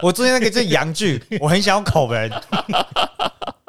[0.00, 2.30] 我昨天那个就是洋剧，我很想要口人。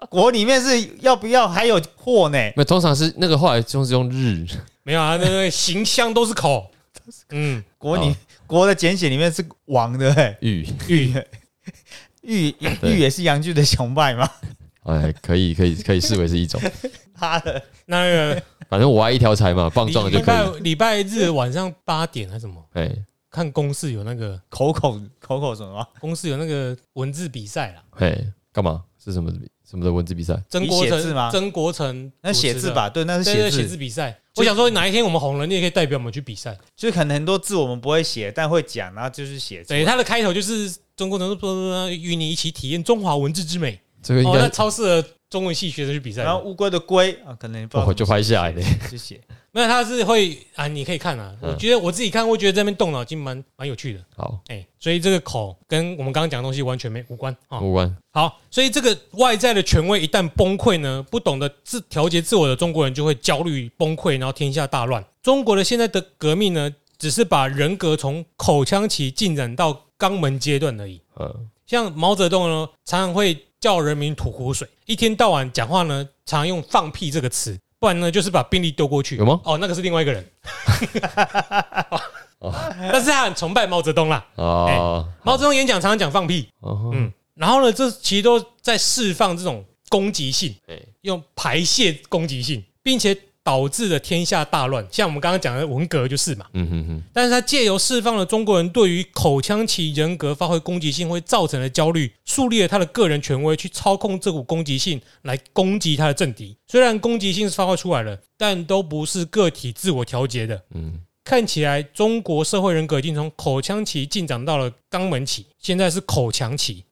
[0.09, 2.37] 国里面是要不要还有货呢？
[2.55, 4.45] 那通常是那个后来就是用日，
[4.83, 6.69] 没有啊，那个形象都是口。
[7.31, 8.15] 嗯，国里、哦
[8.47, 11.13] 国的简写里面是王的、欸，玉，玉
[12.21, 14.29] 玉玉也是洋剧的崇拜吗？
[14.83, 16.61] 哎，可以可以可以视为是一种，
[17.15, 20.35] 他的那个反正我爱一条柴嘛，棒撞了就礼可以。
[20.35, 22.61] 拜礼拜日晚上八点还是什么？
[22.73, 22.91] 哎
[23.29, 25.87] 看公视有那个口口口口什么吗？
[26.01, 27.83] 公视有那个文字比赛啦。
[27.99, 28.83] 哎，干嘛？
[29.01, 29.31] 是什么
[29.71, 30.37] 什么的文字比赛？
[30.49, 34.19] 曾国你写字吗，曾国成那写字吧，对，那是写写字字，比赛。
[34.35, 36.57] 我想说，哪一天我们红了，你也可以代表我们去比赛。
[36.75, 39.69] 就是可能很多字我们不会写，但会讲，然后就是写字。
[39.69, 43.79] 对，它的开头就是中国人说与你一起体验中华文字之美。
[44.01, 46.25] 哦，这个应该那超适合中文系学生去比赛的。
[46.25, 48.89] 然后乌龟的龟啊，可能不知道我就拍下来的的。
[48.89, 49.21] 就写。
[49.53, 51.35] 没有，他是会啊，你可以看啊。
[51.41, 53.99] 嗯我觉得我自己看，会觉得这边动脑筋蛮蛮有趣的。
[54.15, 57.59] 好哎，所以这个口跟我们刚刚讲的东西完全没无关啊。
[57.59, 57.93] 无关。
[58.11, 65.03] 好，所以这个外在的权威一旦崩溃呢，不懂得自调节自我的中国人就会焦虑崩溃，然后天下大乱。
[65.21, 71.01] 中国的现在的革命呢，只是把人格从口腔期进展到肛门阶段而已。
[71.19, 79.15] 嗯，像毛泽东呢，常常会叫人民吐苦水，一天到晚讲话呢，常用放屁这个词，不然呢就是把病例丢过去。
[79.15, 79.39] 有吗？
[79.45, 80.27] 哦，那个是另外一个人。
[82.91, 84.25] 但是他很崇拜毛泽东啦。
[84.33, 94.85] 哦，毛泽东演讲常常讲放屁，哦，嗯，然后呢，这其实都在释放这种攻击性，哎，用排泄攻击性，并且导致了天下大乱。
[94.91, 96.45] 像我们刚刚讲的文革就是嘛。
[96.53, 106.55] 嗯哼哼，但是他借由释放了中国人对于口腔期人格发挥攻击性会造成的焦虑，树立了他的个人权威，去操控这股攻击性来攻击他的政敌。
[106.67, 110.61] 虽然攻击性是发挥出来了，但都不是个体自我调节的。
[110.73, 116.83] 嗯，看起来中国社会人格已经从口腔期进展到了肛门期，现在是口腔期。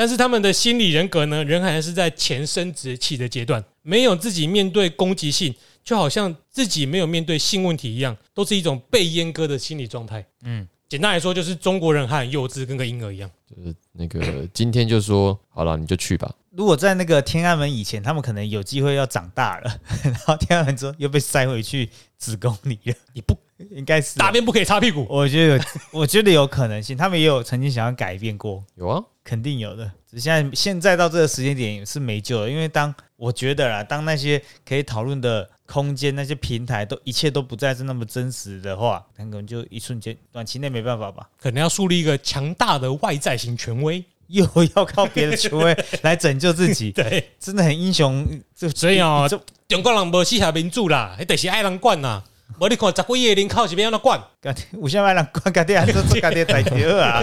[0.00, 10.24] 但是他们的心理人格呢，仍然是在前生殖期的阶段，没有自己面对攻击性，就好像自己没有面对性问题一样，都是一种被阉割的心理状态。
[10.42, 13.30] 嗯，简单来说，就是中国人还很幼稚，跟个婴儿一样。
[13.46, 16.34] 就是那个今天就说好了，你就去吧。
[16.50, 21.88] 如果在那个天安门以前，他们可能有机会要长大了， 然后天安门之后又被塞回去
[22.18, 23.36] 子宫里了，你不
[23.70, 24.26] 应该是啊。
[24.26, 25.64] 大便不可以擦屁股，我觉得有，
[26.00, 29.90] 我觉得有可能性，他们也有曾经想要改变过，有啊，肯定有的。
[30.10, 44.04] 只是现在现在到这个时间点是没救了，因为当我觉得啦，当那些可以讨论的空间、那些平台都一切都不再是那么真实的话，那可能就一瞬间短期内没办法吧，可能要树立一个强大的外在型权威。
[44.30, 48.26] 又要靠别的球威来拯救自己， 对，真的很英雄。
[48.56, 52.22] 这所以哦这中国人无四下民主啦，迄就是爱人管呐。
[52.58, 54.20] 无你看十几个人口是变安怎管？
[54.40, 57.22] 干有啥人管家己还是做家己代表啊？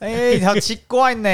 [0.00, 1.28] 哎，好奇怪呢，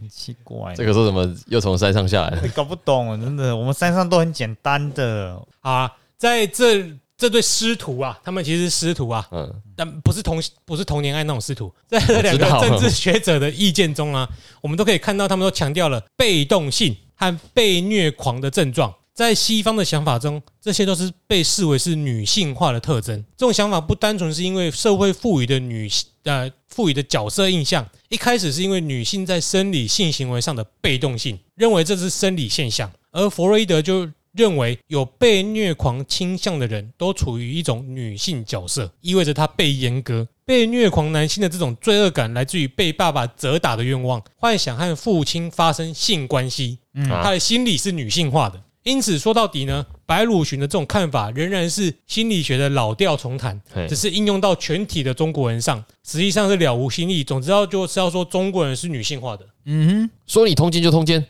[0.00, 2.42] 很奇怪，这个是什么又从山上下来了？
[2.54, 6.84] 搞不懂，真的，我们山上都很简单的，啊，在这
[7.20, 14.26] 这对师徒啊，他们其实是师徒啊，嗯，但不是同不是童年爱那种师徒，在这两个政治学者的意见中啊，
[14.62, 18.94] 我们都可以看到，他们都强调了被动性和被虐狂的症状。
[19.12, 23.22] 在西方的想法中，这些都是被视为是女性化的特征。
[23.36, 40.26] 这种想法不单纯是因为社会赋予的女性呃赋予的角色印象，一开始是因为女性在生理性行为上的被动性，认为这是生理现象，而弗洛伊德就认为有被虐狂倾向的人都处于一种女性角色，意味着他被阉割。
[40.44, 47.08] 被虐狂男性的这种罪恶感来自于被爸爸责打的愿望，幻想和父亲发生性关系，嗯。
[47.10, 47.22] 啊。
[47.22, 48.60] 他的心理是女性化的。
[48.82, 57.22] 因此说到底呢，白鲁寻的这种看法仍然是心理学的老调重弹，只是应用到全体的中国人上，实际上是了无新意。
[57.22, 60.10] 总之要就是要说中国人是女性化的，嗯哼。
[60.26, 61.26] 说你通奸就通奸，哼，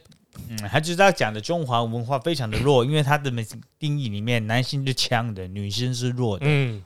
[0.48, 3.30] 嗯，他就是要讲的中华文化非常的弱，因为他的
[3.78, 6.82] 定义里面，男性是强的，女性是弱的，嗯，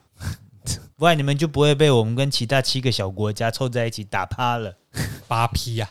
[0.95, 4.75] 不然你们就不会被我们跟其他七个小国家凑在一起打趴了。
[5.27, 5.89] 八批呀、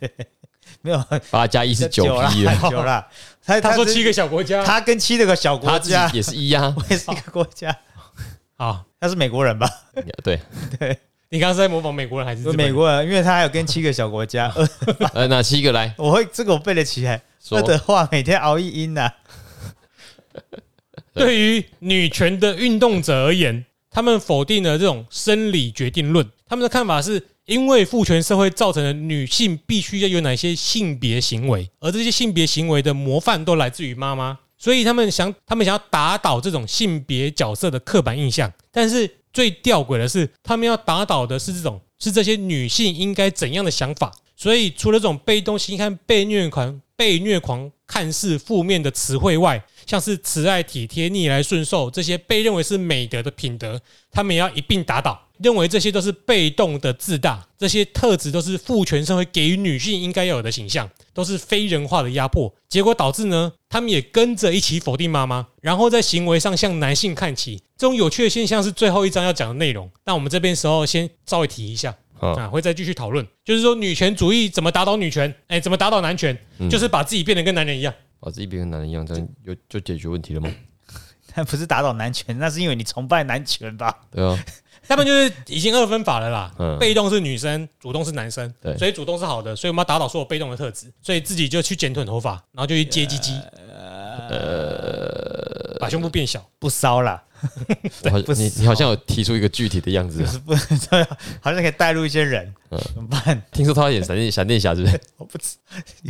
[0.82, 3.08] 没有八加一是九批了，九啦。
[3.44, 6.08] 他他说七个小国家，他跟七个小国家。
[6.08, 7.74] 己，也是一啊， 我也是一个国家，
[8.56, 9.68] 啊，他是美国人吧？
[10.22, 10.38] 对。
[10.78, 10.98] 对，
[11.30, 14.68] 你刚刚是在模仿美国人还是人美国人，因为他还有跟七个小国家，呃
[15.12, 17.22] 呃，哪七个来我会这个我背得起来。
[17.38, 19.10] 说的话每天熬一音呐，
[21.12, 26.28] 对于女权的运动者而言，他们否定了这种生理决定论。
[26.46, 38.50] 他们的看法是因为父权社会造成的女性必须要有哪些性别行为，而这些性别行为的模范都来自于妈妈，所以他们想，他们想要打倒这种性别角色的刻板印象。
[38.72, 44.12] 但是最吊诡的是，他们要打倒的是这种是这些女性应该怎样的想法。
[44.36, 53.80] 所以，除了这种被动性和被虐狂、被虐狂看似负面的词汇外，像是慈爱、体贴、逆来顺受这些被认为是美德的品德，
[54.12, 55.27] 他们也要一并打倒。
[55.40, 62.52] 认为这些都是被动的自大，这些特质都是父权社会给予女性应该要有的形象，都是非人化的压迫。
[62.68, 67.56] 结果导致呢，他们也跟着一起否定妈妈，然后在行为上向男性看齐。
[67.76, 69.90] 这种有趣的现象是最后一章要讲的内容。
[70.04, 71.94] 那我们这边时候先稍微提一下。
[72.20, 77.94] 啊，啊，会再继续讨论，就是说女权主义怎么打倒女权，哎，怎么打倒男权，嗯就是把自己变得跟男人一样。
[78.18, 80.52] 把自己变跟男人一样，这样有就解决问题了吗？
[81.36, 83.96] 那不是打倒男权，那是因为你崇拜男权吧？
[84.10, 84.36] 对啊，
[84.88, 93.38] 他们就是已经二分法了啦，嗯被动是女生，主动是男生，对所以主动是好的，所以我们要打倒所有被动的特质，所以自己就去剪短头发，然后就去接鸡鸡，
[94.30, 96.44] 呃，把胸部变小。
[96.60, 97.22] 不骚啦，
[98.36, 100.66] 你你好像有提出一个具体的样子， 不是
[101.40, 103.40] 好像可以带入一些人，嗯怎么办？
[103.52, 105.00] 听说他要演闪电闪电侠，是不是？
[105.16, 105.56] 我不知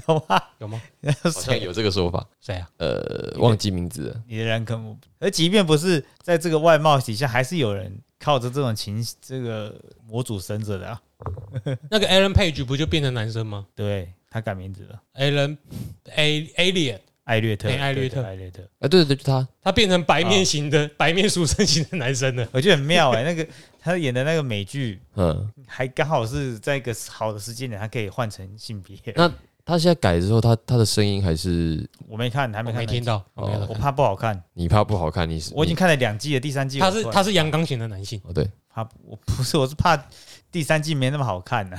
[0.06, 0.40] 有吗？
[0.58, 0.80] 有吗？
[1.22, 2.66] 好像有这个说法，谁啊？
[2.78, 4.16] 呃，忘记名字了。
[4.26, 9.74] 你的人可能，而即便不是在这个外貌底下，还是有人靠着这种情这个
[10.06, 11.02] 模组生着的啊。
[11.90, 15.56] 那个 Alan Page 不就变成男生吗对他改名字了，？Alan
[16.14, 22.48] A Alien 艾略特，哎艾略特艾略特，啊，对对对，就他他变成白面型的、白面书生型的男生了。
[22.52, 23.46] 我觉得很妙哎、 那个
[23.80, 28.96] 他演的那个美剧，嗯，还刚好是在一个好的时间点，他可以换成性别。
[29.14, 29.30] 那
[29.68, 33.78] 他现在改之后，他他的声音还是我没看，还我没看，没听到，我没有我看。
[33.78, 34.42] 怕不好看。
[34.54, 38.18] 你怕不好看，你是我已经看了两季了，第三季他是他是阳刚型的男性。
[38.24, 39.94] 哦对他我不是我是怕
[40.50, 41.76] 第三季没那么好看呢、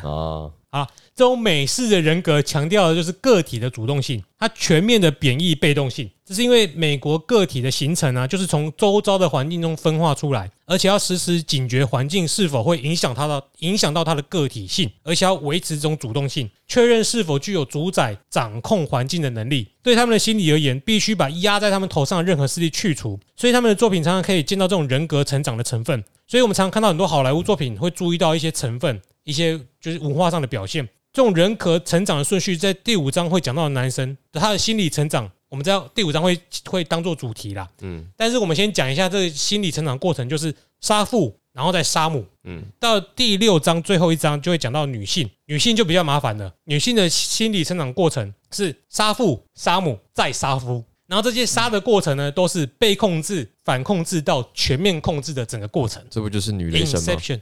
[0.69, 6.09] 啊，这种美式的人格强调的就是个体的主动性，它全面的贬义被动性。
[6.23, 19.67] 这是因为美国个体的形成啊，就是从周遭的环境中分化出来，而且要时时警觉环境是否会影响他的影响到他的个体性，而且要维持这种主动性，确认是否具有主宰、掌控环境的能力。
[19.81, 23.19] 对他们的心理而言，必须把压在他们头上的任何势力去除。
[23.35, 26.03] 所以他们的作品常常可以见到这种人格成长的成分。
[26.27, 30.87] 所以我们常常看到很多好莱坞作品会注意到一些成分，一些就是文化上的表现。
[31.13, 37.67] 这种人格成长的顺序，在第五章会讲到的男生他的心理成长，我们知道第五章会会当做主题啦。
[37.81, 42.23] 嗯但是我们先讲一下这个心理成长过程，就是杀父，然后再杀母。
[42.43, 46.53] 嗯到第六章最后一章就会讲到女性，女性就比较麻烦了。
[46.65, 56.05] 女性的心理成长过程是杀父、杀母再杀夫，然后这些杀的过程呢，都是被控制、反控制到全面控制的整个过程。
[56.11, 57.41] 这不就是女雷神吗？Inception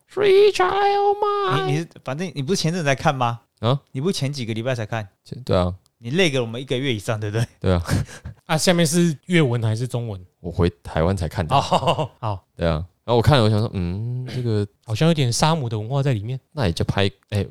[0.13, 3.41] Free Child 你你是反正你不是前阵在看吗？
[3.59, 5.07] 啊，你不是前几个礼拜才看？
[5.45, 7.47] 对啊，你累给我们一个月以上，对不对？
[7.59, 7.81] 对啊，
[8.45, 10.19] 啊，下面是粤文还是中文？
[10.41, 16.37] 我回台湾才看的，哦， 好，对啊，然后我看了，我想说，嗯，这个好像有点沙姆的文化在里面。
[16.51, 17.45] 那也就拍，哎，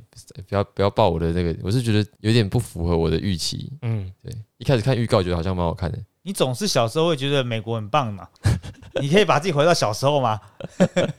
[0.47, 3.73] 不要不要爆我的那个，我是觉得有点不符合我的预期。
[3.81, 8.29] 嗯，对，一开始看预告觉得好像蛮好看的，你总是小时候会觉得美国很棒嘛？
[9.01, 10.39] 你可以把自己回到小时候吗？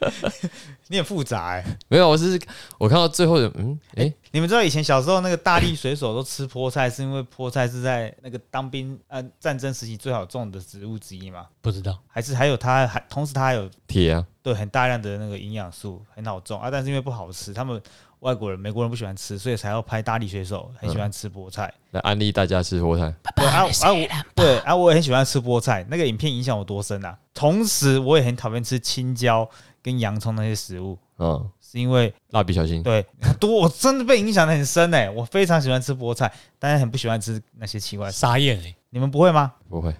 [0.89, 2.39] 你很复杂哎、没有，我是
[2.77, 11.47] 我看到最后的，嗯，哎，你们知道以前小时候那个大力水手都吃菠菜，是因为菠菜是在那个当兵呃战争时期最好种的植物之一吗？
[11.61, 11.97] 不知道。
[12.07, 17.81] 还是还有它还同时它还有铁啊，对很大量的那个营养素，很好种啊，但是因为不好吃，他们
[18.21, 21.71] 外国人美国人不喜欢吃，所以才要拍大力水手很喜欢吃菠菜。
[21.91, 27.17] 来安利大家吃菠菜，对啊啊我对啊我也很喜欢吃菠菜，那个影片影响我多深啊！
[27.33, 29.49] 同时我也很讨厌吃青椒
[29.81, 33.03] 跟洋葱那些食物，嗯，是因为蜡笔小新，对
[33.39, 38.11] 多我真的被影响的很深哎、我非常喜欢吃菠菜，但是很不喜欢吃那些奇怪的。
[38.11, 38.75] 傻眼哎！
[38.91, 39.53] 你们不会吗？
[39.67, 39.93] 不会，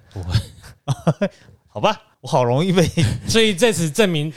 [1.68, 2.86] 好吧，我好容易被
[3.28, 4.32] 所以在此证明，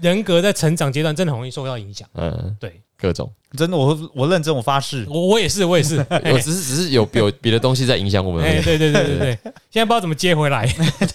[0.00, 2.08] 人格在成长阶段真的很容易受到影响。
[2.14, 5.98] 嗯，对各种，真的我我认真我发誓，我我也是，我也是。
[6.32, 8.62] 我只是 只是有有别的东西在影响我们而哎，已。
[8.62, 9.38] 对对对对对，
[9.70, 10.66] 现在不知道怎么接回来。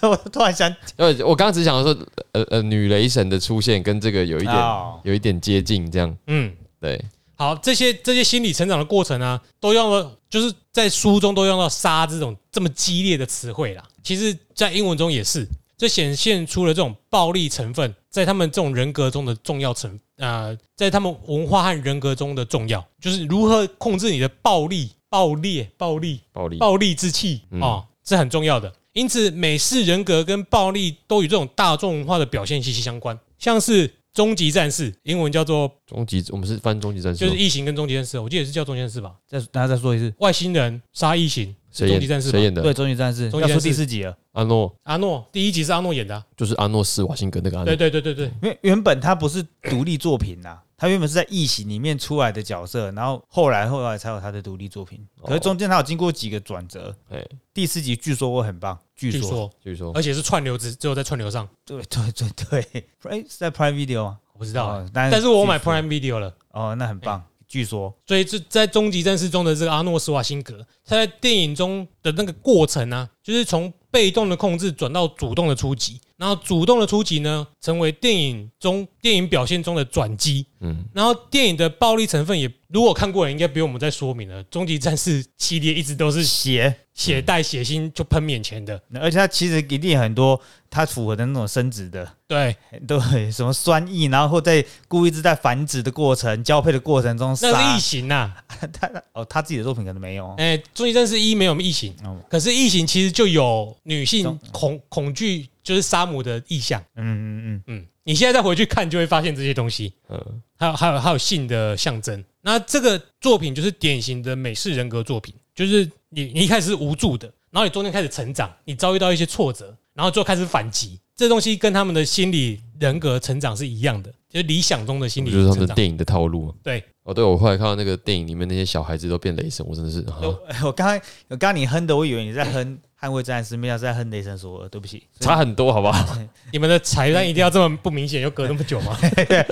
[0.03, 1.97] 我 突然想呃我刚刚只想说，
[2.33, 7.03] 呃呃，女雷神的出现跟这个有一点哦有一点接近，这样嗯，对，
[7.35, 13.83] 好，这些这些心理成长的过程啊，都用了，就是在书中都用到“杀”这种这么激烈的词汇啦。
[14.03, 28.71] 其实，在英文中也是，这显现出了这种暴力成分在他们这种人格中的重要成啊、呃在他们文化和人格中的重要，就是如何控制你的暴力、暴烈、暴力、暴力，暴力之气啊哦，是很重要的。
[28.93, 39.13] 因此，美式人格跟暴力都与这种大众文化的表现息息相关，像是终极战士，英文叫做终极，我们是翻终极战士，就是异形跟终极战士，我记得也是叫终极战士吧？
[39.27, 42.43] 再大家再说一次，外星人杀异形，终极战士谁？
[42.43, 42.61] 演的？
[42.61, 43.67] 对，终极战士终极战士。
[43.67, 47.75] 第四集了，阿诺，阿诺第一集是阿诺演的啊、就是阿诺斯瓦辛格那个阿诺。
[47.75, 55.05] 对，对对对对，因为原本他不是独立作品呐、他原本是在异形里面出来的角色，然后后来后来才有他的独立作品。
[55.25, 57.21] 可是中间他有经过几个转折，哎，
[57.53, 59.91] 第四集据说我很棒，据说，据说，据说。
[59.93, 62.29] 而且是串流只只有在串流上，对对对
[62.61, 64.19] 对，哎是在 Prime Video 吗？
[64.41, 66.33] 我不知道啊、哦但但是我买 Prime Video 了。
[66.49, 67.95] 哦，那很棒，据说。
[68.07, 80.45] 所以这在终极战士中的这个阿诺斯瓦辛格，他在电影中的那个过程呢、就是从被动的控制转到主动的出击，然后主动的出击呢，成为电影中电影表现中的转机。
[80.59, 84.43] 嗯，然后电影的暴力成分也，如果看过的人应该不用我们再说明了。
[84.43, 92.55] 终极战士系列一直都是血，血带血腥就喷面前的，而且它其实一定很多它符合的那种生殖的，对，
[92.87, 98.31] 对，什么酸液，然后在故意是在繁殖的过程、交配的过程中那杀是异形呐、
[98.71, 100.27] 他哦，他自己的作品可能没有。
[100.27, 100.35] 哦。
[100.37, 102.15] 哎，终极战士一没有异形，哦。
[102.29, 106.83] 可是异形其实实就有女性恐恐惧就是沙姆的意象。
[106.95, 112.23] 嗯嗯嗯，嗯，你现在再回去看，就会发现这些东西，嗯，还有还有还有性的象征。
[112.41, 120.99] 那这个作品就是典型的美式人格作品，就是你你一开始是无助的，然后你中间开始成长，你遭遇到一些挫折，然后最后开始反击。
[121.15, 125.55] 这东西跟他们的心理人格成长是一样的，就是理想中的心理就是他。
[125.55, 126.51] 们电影的套路。
[126.63, 130.95] 对，哦，对，我后来看到那个电影里面那些小孩子都变雷神，我真的是啊，我 我刚刚
[131.27, 135.07] 我刚刚你哼的，我以为你在哼《捍卫战士》，没有在恨雷神索尔，对不起。
[135.19, 136.17] 差很多，好不好？
[136.51, 138.95] 你们的彩蛋一定要这么不明显，又隔那么久吗？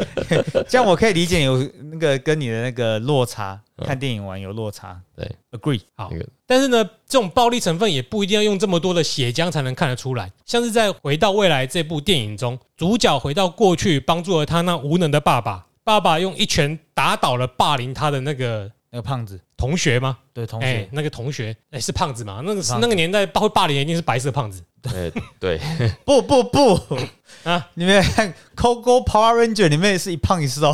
[0.69, 1.57] 这样我可以理解有
[1.91, 5.01] 那个跟你的那个落差，嗯看电影玩有落差。
[5.15, 5.81] 对，agree。
[5.95, 6.11] 好，
[6.45, 10.31] 但是呢，这种暴力成分也不一定要用这么多的血浆才能看得出来。
[10.45, 15.65] 像是在《回到未来》这部电影中，主角回到过去，帮助了他那无能的爸爸。
[15.83, 20.17] 爸爸用一拳打倒了霸凌他的那个那个胖子，同学吗？
[20.33, 22.41] 对同哎、学，那个同学，哎、是胖子嘛？
[22.43, 24.63] 那个是那个年代会霸凌的一定是白色胖子。
[24.81, 25.59] 对，对，
[26.05, 26.73] 不不不
[27.43, 27.67] 啊啊！
[27.73, 30.73] 你们看《Coco Power Ranger》里面是一胖一瘦，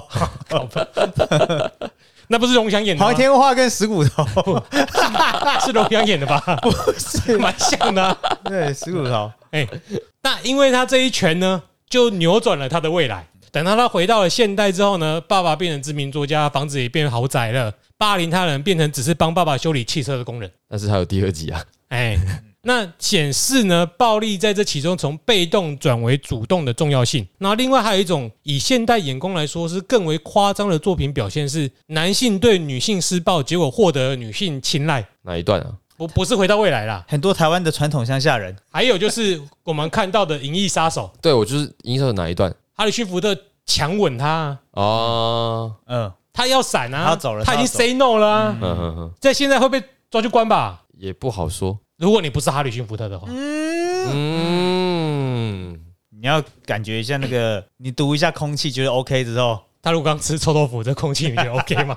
[2.30, 3.16] 那不是龙翔演的吗黄？
[3.16, 4.24] 天化跟石骨头，
[5.66, 6.39] 是龙翔演的吧？
[6.61, 9.32] 不是蛮像的啊、对石骨头。
[9.51, 9.68] 哎、
[10.22, 13.28] 那因为他这一拳呢，就扭转了他的未来。
[13.51, 20.52] 等到他回到了现代之后呢，爸爸变成知名作家，房子也变豪宅了，霸凌他人变成只是帮爸爸修理汽车的工人。
[20.68, 22.18] 但是还有第二集啊，哎，
[22.62, 27.28] 那显示呢，暴力在这其中从被动转为主动的重要性。
[27.38, 35.06] 那另外还有一种以现代眼光来说是更为夸张的作品表现是男性对女性施暴，结果获得女性青睐。
[35.22, 35.74] 哪一段啊？
[35.98, 43.34] 不不是回到未来啦，很多台湾的传统乡下人，还有就是我们看到的《银翼杀手》，对我就是影射哪一段哈里逊福特
[43.66, 49.82] 强吻他啊，哦，嗯，他要闪啊，他要走了他已经 say no 了啊，嗯哼哼，在现在会被
[50.12, 50.84] 抓去关吧？
[50.98, 53.26] 也不好说，如果你不是哈里逊福特的话，
[54.12, 55.80] 嗯，
[56.10, 61.96] 你要感觉一下那个，你读一下空气，觉得 OK 之后，他如果刚吃臭豆腐，这空气你觉得 OK 吗？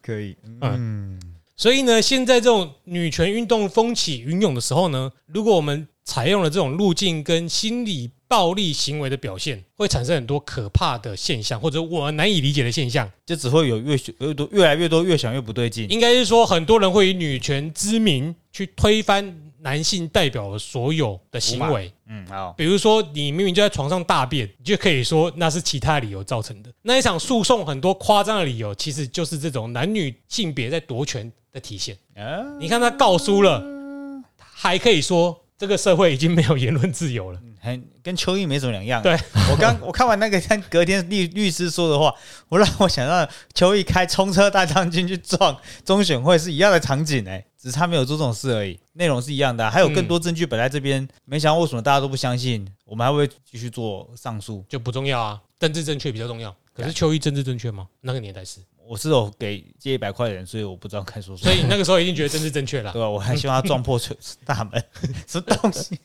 [0.00, 1.20] 可以，嗯，
[1.56, 13.10] 所以呢，现在这种女权运动风起云涌的时候呢，如果我们采用了这种路径跟心理暴力行为的表现，会产生很多可怕的现象，或者我难以理解的现象。
[13.24, 15.88] 就只会有越越多越来越多越想越不对劲。
[15.90, 21.92] 应该是说，很多人会以女权之名去推翻男性代表的所有的行为。
[22.08, 26.72] 嗯，好，比如说，你明明就在床上大便，你就可以说那是其他理由造成的。
[26.82, 31.96] 那一场诉讼很多夸张的理由，其实就是这种男女性别在夺权的体现。
[32.14, 33.60] 啊，你看他告输了，
[34.38, 37.40] 还可以说这个社会已经没有言论自由了。
[37.58, 39.02] 很跟秋意没什么两样。
[39.02, 39.18] 对
[39.50, 42.14] 我刚 我看完那个，看隔天律律师说的话，
[42.48, 54.64] 我让我想到秋意开冲车大将军去撞中选会是一样的场景哎、只是他没有做这种事而已，内容是一样的啊、还有更多证据摆在这边，没想到为什么大家都不相信，我们还会继续做上诉。
[54.68, 56.54] 就不重要啊，政治正确比较重要。
[56.72, 57.88] 可是秋意政治正确吗？
[58.02, 61.52] 那个年代是，我是有给借一百块的人，所以我不知道该说什么。
[61.52, 62.92] 所以那个时候一定觉得政治正确了。
[62.92, 63.08] 对吧？
[63.08, 64.00] 我还希望他撞破
[64.44, 64.82] 大门，
[65.26, 65.98] 什么东西？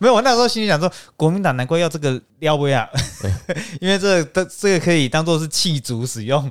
[0.00, 2.88] 没有，我那时候心里想说，国民党难怪要这个撩威啊，
[3.80, 6.50] 因为这个这个可以当做是弃卒使用。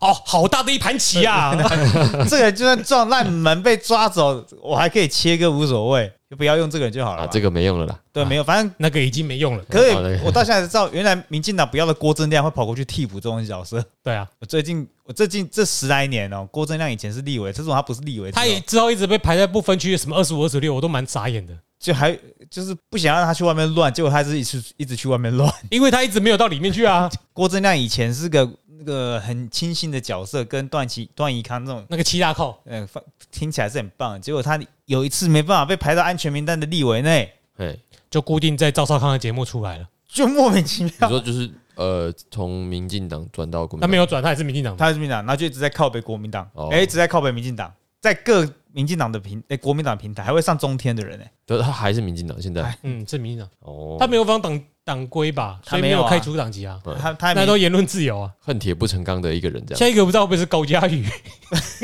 [0.00, 1.54] 哦，好大的一盘棋啊！
[2.26, 9.64] 这个就算撞烂门被抓走，我还可以切割无所谓，就不要用这个人就好了。，啊这个没用了啦，对，没有，反正 那个已经没用了。
[9.68, 9.92] 可以。
[10.24, 13.84] 我到现在才知道，原来民进党不要的郭正亮会跑过去替补这种角色。
[14.00, 22.16] 对啊，我最近我最近这十来年哦，郭正亮以前是立委，这种他不是立委，他也之后一直被排在不分区，什么二十五、二十六，我都蛮傻眼的，就还
[22.48, 25.52] 就是不想让他去外面乱，结果他是一直一直去外面乱。
[25.68, 27.10] 因为他一直没有到里面去啊。
[27.34, 28.48] 郭正亮以前是个
[28.80, 34.18] 那个很清新的角色，跟段祺段宜康这种，那个七大扣，呃，放听起来是很棒。
[34.18, 37.76] 结果他有一次没办法被排到安全名单的立委内，哎，
[38.08, 39.86] 就固定在赵少康的节目出来了。
[40.08, 41.10] 就莫名其你妙。
[41.10, 44.78] 说就是呃，从民进党转到国民党，他没有转，他也是民进党的。
[44.78, 46.70] 他是民进党，然后就一直在靠北国民党，哦。
[46.72, 47.70] 哎、一直在靠北民进党，
[48.00, 52.62] 在各民进党的平，哎、国民党平台还会上中天的人、哎，对，他还是民进党现在。
[52.62, 54.60] 哎嗯，是民进党，哦，他没有帮党
[54.90, 56.80] 党规吧，所以他没有开除党籍啊。
[56.84, 58.32] 嗯他他那都言论自由啊。
[58.40, 61.06] 恨铁不成钢的一个人这样，下一个不知道会不会是高嘉瑜？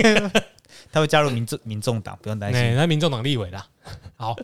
[0.90, 2.74] 他会加入民众民众党，不用担 哎，心。
[2.76, 3.64] 那民众党立委啦。
[4.16, 4.34] 好，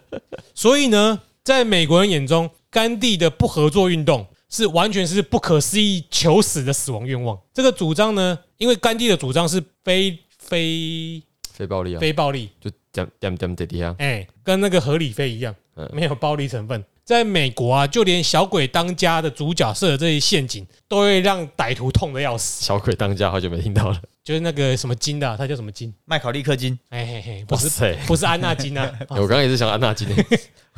[0.55, 7.37] 所以呢，在美国人眼中，甘地的不合作运动是完全是不可思议求死的死亡愿望。
[7.53, 16.85] 这个主张呢，因为甘地的主张是非非非暴力啊，非暴力，就点点点点点啊，哎，跟那个合理非一样嗯，没有暴力成分。
[17.05, 22.65] 在美国啊，就连小鬼当家的主角设的这些陷阱，都会让歹徒痛得要死。
[22.65, 25.93] 小鬼当家，好久没听到了，就是那个什么金的啊，他叫什么金？
[26.05, 27.97] 麦考利克金，哎嘿嘿，不是！
[28.07, 30.09] 不是安娜金啊， 我刚刚也是想安娜金。
[30.09, 30.27] 欸，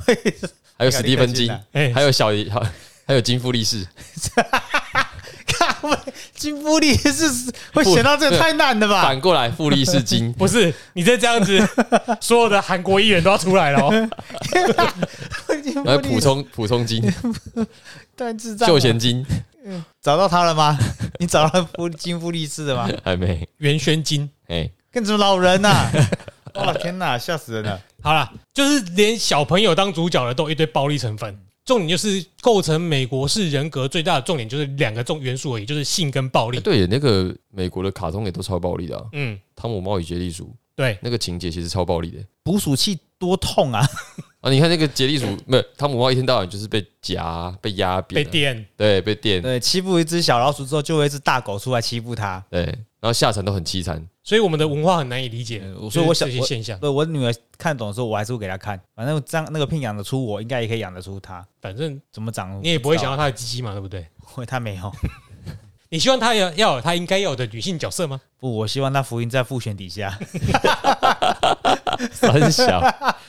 [0.76, 2.72] 还有史蒂芬金，哎还有小还
[3.06, 3.86] 还有金富力士，
[6.34, 9.02] 金复利是会选到这个太难了吧？
[9.02, 11.58] 反过来富力士金， 不是你再这样子，
[12.20, 13.90] 所有的韩国艺人都要出来了
[15.84, 17.02] 来利补充补充金，
[18.16, 18.74] 太智障了。
[18.74, 19.24] 救贤金
[20.02, 20.78] 找到他了吗？
[21.18, 22.88] 你找到复金复利是的吗？
[23.04, 25.90] 还没，袁宣金，哎，跟什么老人呐、
[26.54, 27.80] 哇天哪，吓死人了！
[28.02, 31.38] 好了，就是连小朋友当主角的都有一堆暴力成分。
[31.64, 36.60] 重点就是构成美国式人格最大的重点就是两个重元素而已，就是性跟暴力。
[36.60, 43.86] 对，那个美国的卡通也都超暴力的啊，嗯，汤姆猫与杰利鼠对，那个情节其实超暴力的捕鼠器多痛啊！
[44.42, 44.50] 啊！
[44.50, 52.44] 你看那个杰利鼠，没有汤姆猫一天到晚就是被夹、被压扁啊，被电，对，被电，对，欺负一只小老鼠之后，就会一只大狗出来欺负它。
[52.50, 52.62] 对，
[53.00, 54.06] 然后下场都很凄惨。
[54.24, 56.78] 所以我们的文化很难以理解呃，所以我就是想我这些现象。
[56.80, 58.80] 对我女儿看懂的时候，我还是会给她看。
[58.96, 61.46] 反正这样那个聘养得出我，应该也可以养得出她。
[61.60, 62.58] 反正怎么长？
[62.62, 64.06] 你也不会想要，她的鸡鸡嘛，对不对？
[64.24, 64.90] 会她没有。
[65.90, 68.20] 你希望她要要有他应该要有的女性角色吗？
[68.40, 70.18] 不，我希望她福音在父权底下。
[72.20, 72.80] 很小，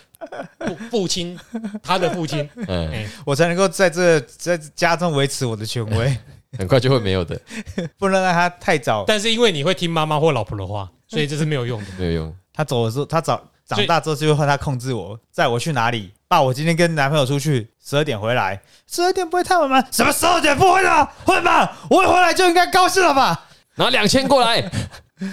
[0.59, 1.37] 父父亲，
[1.83, 6.17] 他的父亲，嗯，哎，我才能够在这在家中维持我的权威，
[6.57, 7.39] 很快就会没有的，
[7.97, 9.03] 不能让他太早。
[9.07, 11.87] 但是因为你会听妈妈或老婆的话，所以这是没有用的。
[11.97, 12.35] 没有用。
[12.53, 16.11] 他走的时候，他长长大之后就会换他控制我，载我去哪里。
[16.27, 19.83] 爸，我今天跟男朋友出去，十二点回来，十二点不会太晚吗？
[19.91, 21.05] 什么十二点不会的？
[21.25, 21.77] 会吧？
[21.89, 23.47] 我一回来就应该高兴了吧？
[23.75, 24.61] 拿两千过来，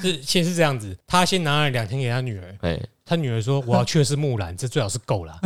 [0.02, 2.80] 是先是这样子，他先拿了两千给他女儿，哎，
[3.12, 5.38] 他女儿说我要去的是木兰， 这最好是够了。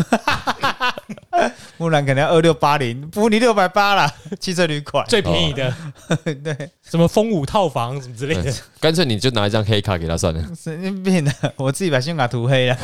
[1.79, 5.05] 木兰可能要二六八零，补你六百八啦， 汽车旅馆。
[5.09, 5.75] 最便宜的，
[6.45, 8.55] 对，什么风舞套房什么之类的。
[8.79, 10.41] 干脆你就拿一张黑卡给他算了。
[10.55, 12.79] 神经病的，我自己把信用卡涂黑了。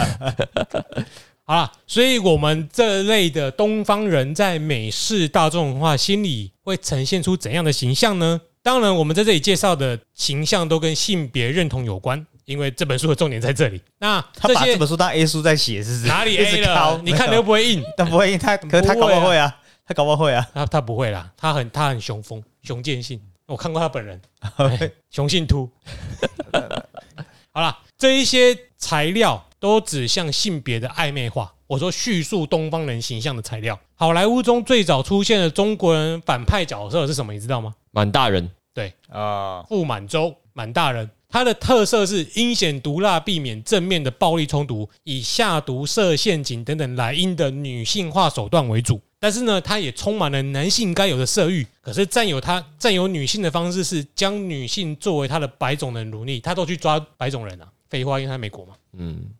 [1.45, 8.41] 好了，所以我们这类的东方人在美式大众文化心里会呈现出怎样的形象呢？
[8.64, 13.80] 当然，我们在这里介绍的形象都跟性别认同有关，因为这本书的重点在这里。
[13.99, 16.07] 那他把这本书当 A 书在写，是不是？
[16.07, 17.01] 哪里 A 了？
[17.05, 20.49] 你看的又不会印，但不会印，他可是他搞不好会啊，他搞不好会啊。
[20.55, 24.20] 他他不会啦，他很他很雄风雄健性，我看过他本人，
[24.57, 25.70] 哎雄性秃。
[27.53, 31.53] 好了，这一些材料都指向性别的暧昧化。
[31.66, 37.32] 我说叙述东方人形象的材料，好莱坞中最早出现的中国人反派角色是什么？
[37.32, 37.74] 你知道吗？
[37.93, 41.09] 满大人，对啊，傅满洲，满大人。
[41.33, 49.01] 他的特色是阴险毒辣，避免正面的暴力冲突，以下毒、设陷阱等等来阴的女性化手段为主。
[49.18, 51.66] 但是呢，它也充满了男性该有的色欲。
[51.80, 57.66] 可是占有他占有女性的方式是将女性作为他的白种人奴隶，他都去抓白种人啊。
[57.89, 58.74] 废话，因为他在美国嘛。
[58.99, 59.30] 嗯，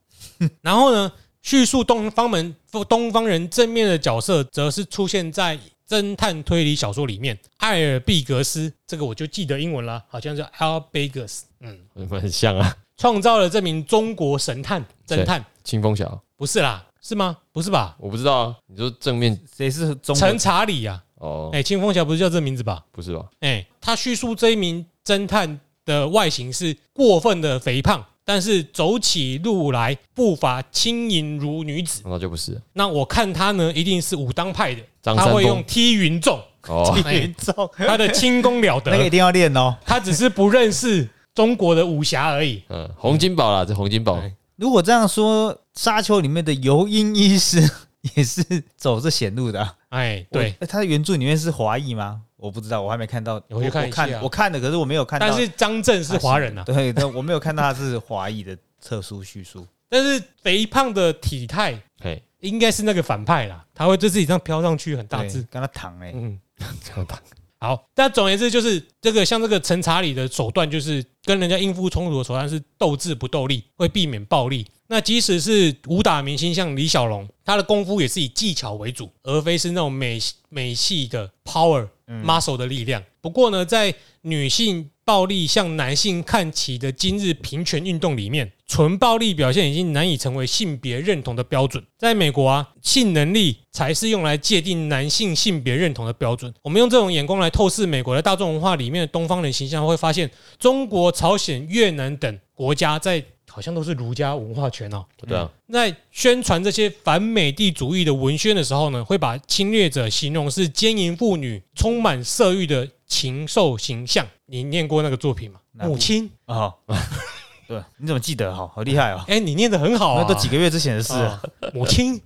[0.63, 1.13] 然后呢，
[1.43, 2.55] 叙述东方人
[2.89, 7.39] 东方人正面的角色，则是出现在侦探推理小说里面。
[7.59, 11.79] 艾尔毕格斯，这个我就记得英文了，好像叫 Al Bigus，嗯，
[12.09, 12.77] 很像啊。
[12.97, 17.37] 创造了这名中国神探侦探，清风侠，不是啦，是吗？
[17.51, 17.97] 不是吧？
[17.99, 18.57] 我不知道啊。
[18.67, 20.39] 你说正面谁是中陈？
[20.39, 22.85] 查理呀、哦啊，，哎、清风侠不是叫这名字吧？
[22.93, 23.29] 不是吧？
[23.41, 32.01] 哎、他叙述这一名侦探的外形是过分的肥胖，但是走起路来步伐轻盈如女子。
[32.07, 36.99] 那就不是那我看他呢，一定是武当派的，他会用丰 踢云纵，哦。
[37.13, 39.77] 严重，他的轻功了得，那个一定要练哦。
[39.85, 42.63] 他只是不认识中国的武侠而已。
[42.71, 47.71] 嗯，洪金宝啦，这洪金宝哎如果这样说，《沙丘》里面的尤因医师
[48.17, 48.43] 也是
[48.79, 52.23] 走这险路的啊、哎，对，我，他的原著里面是华裔吗？
[52.43, 53.41] 我不知道，我还没看到。
[53.49, 55.29] 我去看一下我看我看的，可是我没有看到。
[55.29, 59.65] 但是张震是华人啊，对，但我没有看到他是华裔的特殊叙述。
[59.89, 65.47] 但是肥胖的体态嘿，应该是那个反派啦，他会对自己这样飘上去，很大对致。
[65.49, 66.37] 跟他躺哎、嗯，
[66.83, 67.17] 这样打
[67.63, 74.67] 好，但总而言之，就是这个像这个陈查理的手段，就是跟人家应付冲突的手段是斗智不斗力，会避免暴力。
[74.89, 83.01] 那即使是武打明星像李小龙，他的功夫也是以技巧为主，而非是那种美美系的 power 嗯 muscle 的力量。
[83.21, 91.85] 不过呢，在女性暴力向男性看齐的今日平权运动里面，纯暴力表现已经难以成为性别认同的标准。
[91.99, 96.53] 在美国啊，性能力才是用来界定男性性别认同的标准。
[96.63, 114.27] 我们用这种眼光来透视美国的大众文化里面的东方人形象，会发现中国、朝鲜、越南等国家在好像都是儒家文化圈哦，对啊，在宣传这些反美帝主义的文宣的时候呢，会把侵略者形容是奸淫妇女、充满色欲的禽兽形象。
[114.53, 115.59] 你念过那个作品吗？
[115.73, 116.75] 母亲，哦，
[117.67, 118.55] 对，你怎么记得？
[118.55, 119.25] 好好厉害哦！
[119.27, 121.41] 哎，你念的很好啊，那都几个月之前的事了。
[121.43, 122.21] 哦母亲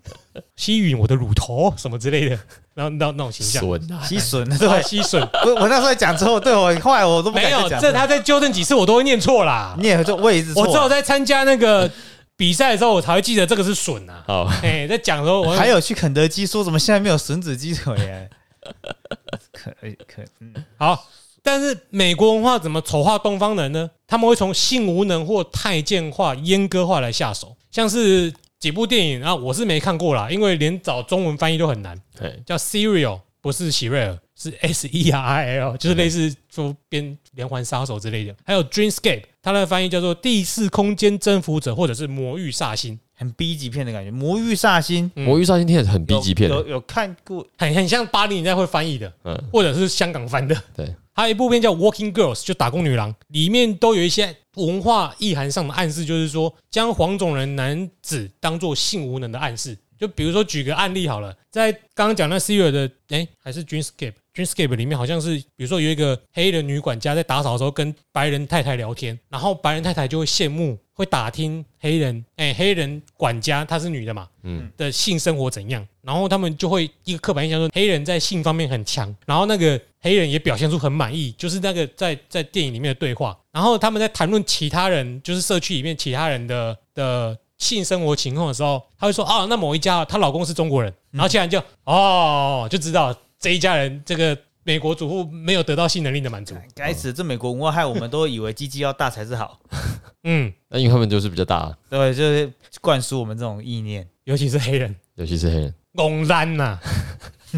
[0.56, 2.36] 吸吮我的乳头什么之类的，
[2.74, 3.62] 然后那那种形象。
[3.62, 7.80] 损啊，吸吮，啊对，吸吮我我那时候讲之后，对我后来我都没有讲。
[7.80, 9.76] 这他在纠正几次我都会念错啦。
[9.78, 11.88] 你也就我也一直错我只有在参加那个
[12.36, 14.24] 比赛的时候，我才会记得这个是笋啊。
[14.26, 18.28] 好，哎，在讲的时候我还有去肯德基说怎么现在没有吮指鸡腿耶？
[19.52, 19.70] 可
[20.08, 21.06] 可嗯，好，
[21.46, 23.88] 但是美国文化怎么丑化东方人呢？
[24.04, 38.34] 他们会从性无能或太监化、阉割化来下手，像是几部电影啊，我是没看过啦，因为连找中文翻译都很难，对，叫 Serial，不是喜瑞尔，是 S E R I L，就是类似说编连环杀手之类的。
[38.44, 45.08] 还有 Dreamscape，它的翻译叫做第四空间征服者，或者是魔域煞星，很 B 级片的感觉，魔域煞星。
[45.14, 47.46] 嗯魔域煞星听起来很 B 级片，有有有看过。
[47.56, 50.56] 很很像八零年代会翻译的，嗯，或者是香港翻的。
[50.74, 59.78] 对，还有一部片叫《Working Girls》，就打工女郎，里面都有一些文化意涵上的暗示，就是说将黄种人男子当做性无能的暗示。
[59.98, 64.12] 就比如说举个案例好了，在刚刚讲那 Serial 的，哎、还是 Dreamscape。
[64.34, 99.58] Dreamscape 里面好像是，比如说有一个黑人女管家在打扫的时候跟白人太太聊天，然后白人太太就会羡慕，会打听黑人，哎、黑人管家她是女的嘛，嗯的性生活怎样，然后他们就会一个刻板印象说黑人在性方面很强，然后那个黑人也表现出很满意，就是那个在在电影里面的对话，然后他们在谈论其他人，就是社区里面其他人的的性生活情况的时候，他会说啊，那某一家她老公是中国人，然后其他人就哦就知道这一家人这个美国主妇没有得到性能力的满足，该死，这美国文化害我们都以为鸡鸡要大才是好，
[100.22, 104.06] 嗯，那因为他们就是比较大，对，就是灌输我们这种意念。
[104.24, 106.78] 尤其是黑人，尤其是黑人，公然呐，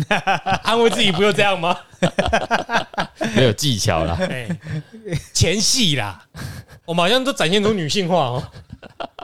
[0.65, 1.77] 安慰自己不就这样吗？
[3.35, 4.17] 没有技巧啦。
[4.31, 4.49] 哎，
[5.33, 6.23] 前戏啦，
[6.85, 8.43] 我们好像都展现出女性化哦。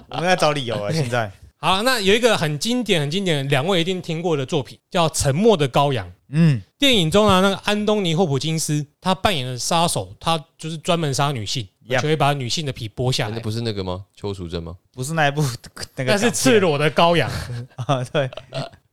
[0.08, 6.06] 我们在找理由啊，现在，好，那有一个很经典、很经典，两位一定听过的作品，叫《沉默的羔羊》。
[6.28, 13.36] 嗯，电影中啊，那个安东尼·霍普金斯他扮演的杀手，他就是专门杀女性就会把女性的皮剥下来。
[13.36, 14.04] 那不是那个吗？
[14.16, 14.74] 邱淑贞吗？
[14.92, 15.42] 不是那一部
[15.96, 17.30] 那个，那是赤裸的羔羊，
[17.76, 18.28] 啊，对，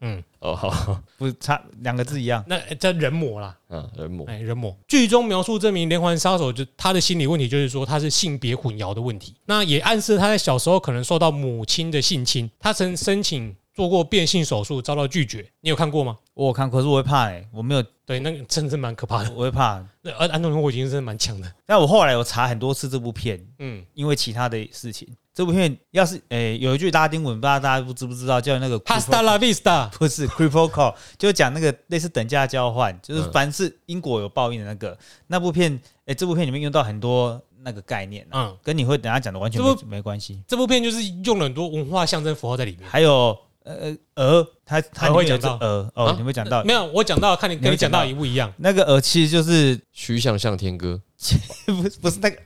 [0.02, 2.44] 嗯，哦，好， 不是差两个字一样。
[2.48, 4.76] 那叫人魔啦，嗯，人魔，哎，人魔。
[4.88, 9.36] 剧中描述这名连环杀手，就他的心理问题，就是说他是性别混淆的问题。
[9.46, 15.50] 那也暗示他在小时候可能受到母亲的性侵，他曾申请做过变性手术，遭到拒绝。
[15.62, 16.18] 你有看过吗？
[16.34, 19.32] 我有看，可是我会怕哎，我没有，对，那个真的是蛮可怕的。
[19.32, 19.84] 我会怕。
[20.02, 25.08] 那安安东尼·霍普金斯真的蛮强的，但我后来有查很多次这部片，嗯，因为其他的事情。
[25.34, 34.98] 这部片要是诶、有一句拉丁文，不知道大家不知不知道，叫那个哈斯塔拉 vista，不是 c r i p o call，就讲那个类似等价交换，就是嗯凡是因果有报应的那个。
[35.28, 40.44] 那部片，诶、这部片里面用到很多那个概念、啊，嗯，跟你会等下讲的完全这没没关系。
[40.46, 42.90] 这部片就是用了很多文化象征符号在里面。
[42.90, 45.68] 还有呃鹅，它它里面有只还会讲到。
[45.68, 46.16] 鹅哦，啊？
[46.18, 46.64] 你会讲到。
[46.64, 51.00] 没有，我讲到看你跟你讲到一不一样，那个鹅，其实就是徐想向天歌，
[51.68, 52.38] 不是 不是那个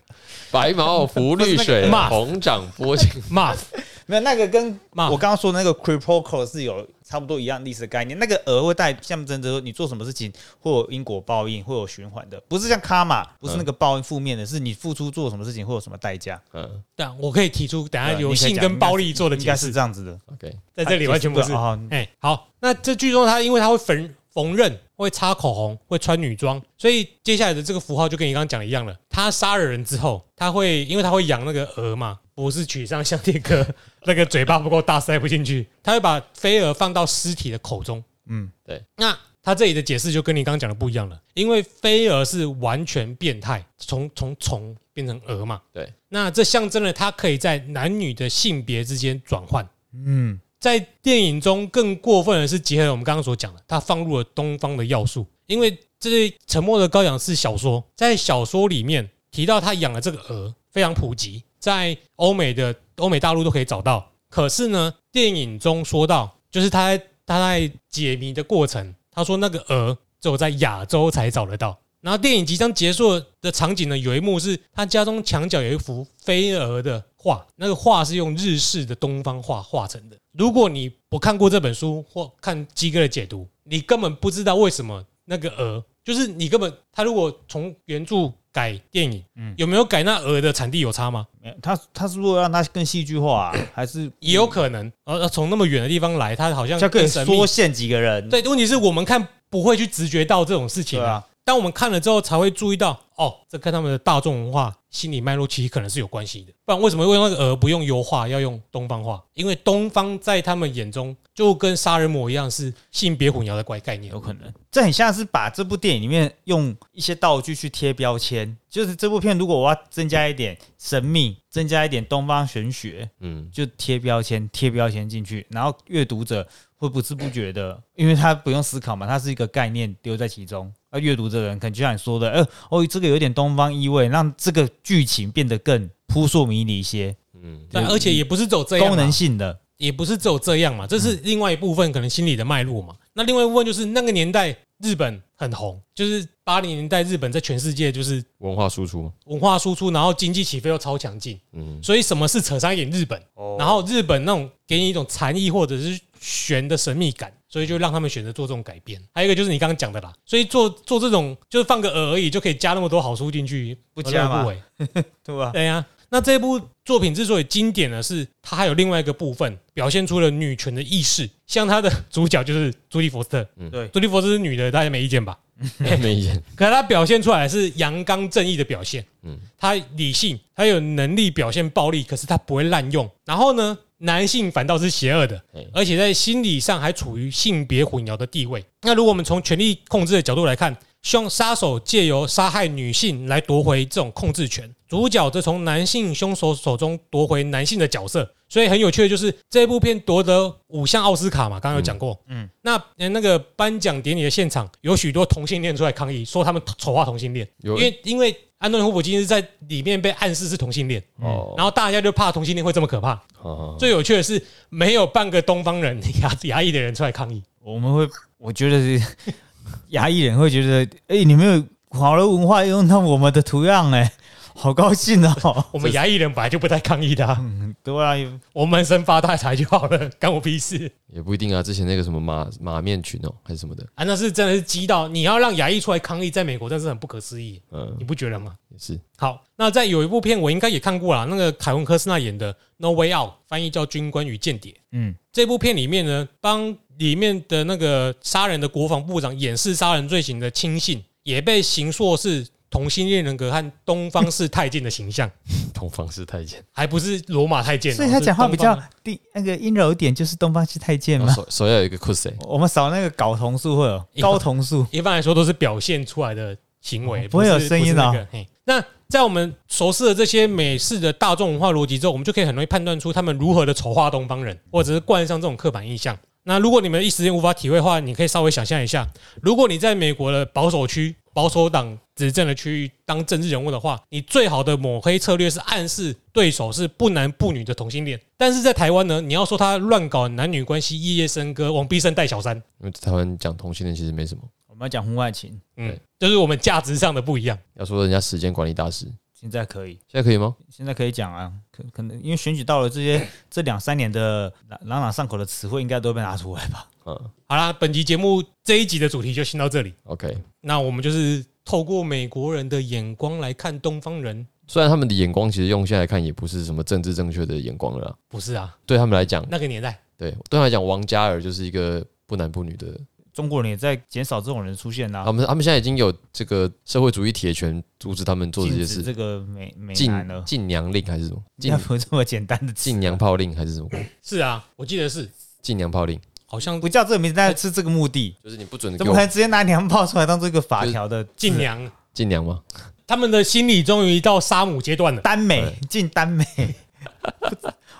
[0.51, 3.09] 白毛浮绿水，红掌拨清。
[3.31, 3.57] muff
[4.07, 8.17] 没有那个跟我刚刚说的那个 c r i p o call 是有差不多一样历史的概念。
[8.17, 16.41] 那个鹅会带象征着你做什么事情会有因果报应，会有循环的，不是像卡玛，不是那个报应负面的，是你付出做什么事情会有什么代价。
[16.53, 21.53] 嗯对啊，我可以提出等下有性跟暴力做的应该是，这样子的，，OK，在这里完全不是。
[21.53, 28.93] 哦，哎，好，那这剧中他因为他会缝缝纫，会擦口红，会穿女装，所以接下来的这个符号就跟你刚刚讲的一样了。
[29.09, 33.65] 他杀了人之后，他会因为他会养那个鹅嘛，不是取上像天哥
[34.03, 38.03] 那个嘴巴不够大塞不进去，他会把飞蛾放到尸体的口中。
[38.27, 45.61] 嗯，对那他这里的解释就跟你刚刚讲的不一样了，因为飞蛾是完全变态，从从虫变成蛾嘛。
[45.71, 49.65] 对，那这象征了它可以在男女的性别之间转换。
[49.93, 56.09] 嗯，在电影中更过分的是结合我们刚刚所讲的，它放入了东方的要素，因为这
[56.47, 64.11] 《沉默的羔羊》是小说，在小说里面提到他养的这个鹅非常普及，在欧美的欧美大陆都可以找到。
[64.29, 71.77] 可是呢，电影中说到，就是他他在解谜的过程，他说那个鹅只有在亚洲才找得到。
[72.01, 80.15] 然后电影即将结束的场景呢，有一幕是他家中墙角有一幅飞蛾的画，那个画是用日式的东方画画成的。
[80.37, 91.25] 如果你不看过这本书或看鸡哥的解读，你根本不知道为什么那个鹅，就是你根本他如果从原著改电影，嗯有没有改那鹅的产地有差吗？
[91.41, 98.29] 没有他他是如果让他更戏剧化、啊，还是也有可能，呃，从那么远的地方来，他好像就更神秘缩限几个人？
[98.29, 106.53] 对，问题是我们看不会去直觉到这种事情啊，当我们看了之后，才会注意到，哦，这跟他们的大众文化心理脉络其实可能是有关系的。
[106.65, 109.23] 不然为什么会用那个鹅不用油画，要用东方画？
[109.33, 114.19] 因为东方在他们眼中就跟杀人魔一样，是性别混淆的怪概念有。
[114.19, 118.57] 可能，这很像是把这部电影里面用一些道具去贴标签。
[118.69, 126.45] 就是这部片，如果我要增加一点神秘，增加一点东方玄学，嗯，就贴标签，贴标签进去，然后阅读者
[126.75, 130.69] 会不知不觉的，因为他不用思考嘛，它是一个概念丢在其中。
[130.95, 139.59] 而阅读的人可能就像你说的，呃，哦，这个有点东方意味，让这个剧情变得更扑朔迷离一些，嗯，但而且也不是走这样啊，功能性的。
[139.77, 142.95] 也不是只有这样嘛，这是另外一部分可能心理的脉络嘛。
[143.11, 149.03] 那另外一部分就是那个年代日本很红，就是八零年代日本在全世界就是文化输出。
[149.03, 153.57] 嘛，文化输出，然后经济起飞又超强劲，嗯，所以什么事扯上一点日本，哦。
[153.59, 159.01] 然后日本那种给你一种禅意或者是玄的神秘感，所以就让他们选择做这种改变。
[159.13, 164.61] 还有一个就是你刚刚讲的啦，所以做做这种就是放个饵而已，就可以加那么多好书进去，不加不为？
[165.23, 165.51] 对吧？
[165.53, 175.39] 对呀、那这部作品之所以经典呢，是它还有另外一个部分表现出了女权的意识，像它的主角就是朱莉·佛斯特，嗯对，朱莉·佛斯特是女的，大家没意见吧？
[175.79, 183.09] 没意见， 可是她表现出来是阳刚正义的表现，嗯嗯，她理性，她有能力表现暴力，可是她不会滥用。
[183.23, 188.63] 然后呢，男性反倒是邪恶的哎，而且在心理上还处于性别混淆的地位。
[188.83, 198.31] 那如果我们从权力控制的角度来看，希望杀手借由杀害女性来夺回这种控制权，主角则从男性凶手手中夺回男性的角色。
[198.55, 202.17] 所以很有趣的就是这部片夺得五项奥斯卡嘛，刚刚有讲过。
[202.27, 213.21] 嗯嗯，那呃那个颁奖典礼的现场有许多同性恋出来抗议，说他们丑化同性恋，因为因为安东尼·霍普金斯在里面被暗示是同性恋，哦，然后大家就怕同性恋会这么可怕。
[213.41, 217.43] 哦最有趣的是，没有半个东方人牙牙医的人出来抗议。
[217.61, 219.05] 我们会，我觉得是
[219.89, 224.09] 牙医人会觉得，哎、你们有好的文化用到我们的图样、哎，
[224.55, 225.65] 好高兴哦。
[225.71, 228.15] 我们牙医人本来就不太抗议的、啊，嗯，对啊，
[228.53, 231.61] 我们生发大财就好了，干我屁事也不一定啊。
[231.61, 234.03] 之前那个什么马马面群哦，还是什么的，啊！
[234.05, 238.55] 那是真的是激到你要让牙医出来抗议，在美国真是很不可思议，嗯你，不觉得吗？
[238.69, 244.71] 也是，好，那在有一部片我应该也看过啦，那个凯文科斯纳演的《No Way Out》，翻译叫《军官与间谍》。
[244.91, 255.31] 嗯，这部片里面呢，帮里面的那个杀人的国防部长掩饰杀人罪行的亲信，也被刑硕是同性恋人格和东方式太监的形象，
[255.73, 257.95] 东方式太监，还不是罗马太监哦。
[257.95, 261.27] 所以他讲话比较低，那个阴柔一点，就是东方式太监嘛。
[261.33, 276.17] 后手手要有一个 c u s 我们扫那个睾酮素会有睾酮素，一般来说都是表现出来的行为，哦不会有是声音哦那个嘿那在我们熟悉了这些美式的大众文化逻辑之后，我们就可以很容易判断出他们如何的丑化东方人，或者是冠上这种刻板印象。
[276.47, 279.07] 那如果你们一时间无法体会的话，你可以稍微想象一下，
[279.41, 288.19] 如果你在美国的保守区、保守党执政的区域当政治人物的话，你最好的抹黑策略是暗示对手是不男不女的同性恋。
[288.37, 297.57] 但是在台湾呢，你要说他乱搞男女关系、夜夜笙歌、往逼声带小三，因为台湾讲同性恋其实没什么，我们要讲婚外情，嗯，就是我们价值上的不一样。
[297.73, 300.55] 要说人家时间管理大师，现在可以，现在可以吗？
[300.69, 306.87] 现在可以讲啊，可可能因为选举到了，这些这两三年的朗朗朗上口的词汇，应该都被拿出来吧？
[307.05, 309.93] 嗯好啦，本集节目这一集的主题就先到这里。
[310.05, 310.35] ，OK。
[310.61, 318.75] 那我们就是透过美国人的眼光来看东方人，虽然他们的眼光其实用现在来看也不是什么政治正确的眼光了啦，不是啊？
[318.85, 322.87] 对他们来讲，那个年代，对对他们来讲，王嘉尔就是一个不男不女的，
[323.35, 331.43] 中国人也在减少这种人出现啦、他们他们现在已经有这个社会主义铁拳阻止他们做这些事，这个美美禁男了，禁娘令还是什么？
[331.59, 333.89] 禁应该不是这么简单的词禁娘炮令还是什么？
[334.23, 335.29] 是啊，我记得是，
[335.61, 338.33] 禁娘炮令好像不叫这个名字，但是是这个目的。
[338.41, 342.61] 就是你不准给怎么可我能直接拿娘炮出来当做一个法条的禁娘，禁娘吗？
[343.05, 345.19] 他们的心理终于到杀母阶段了。
[345.21, 346.45] 耽美对进耽美？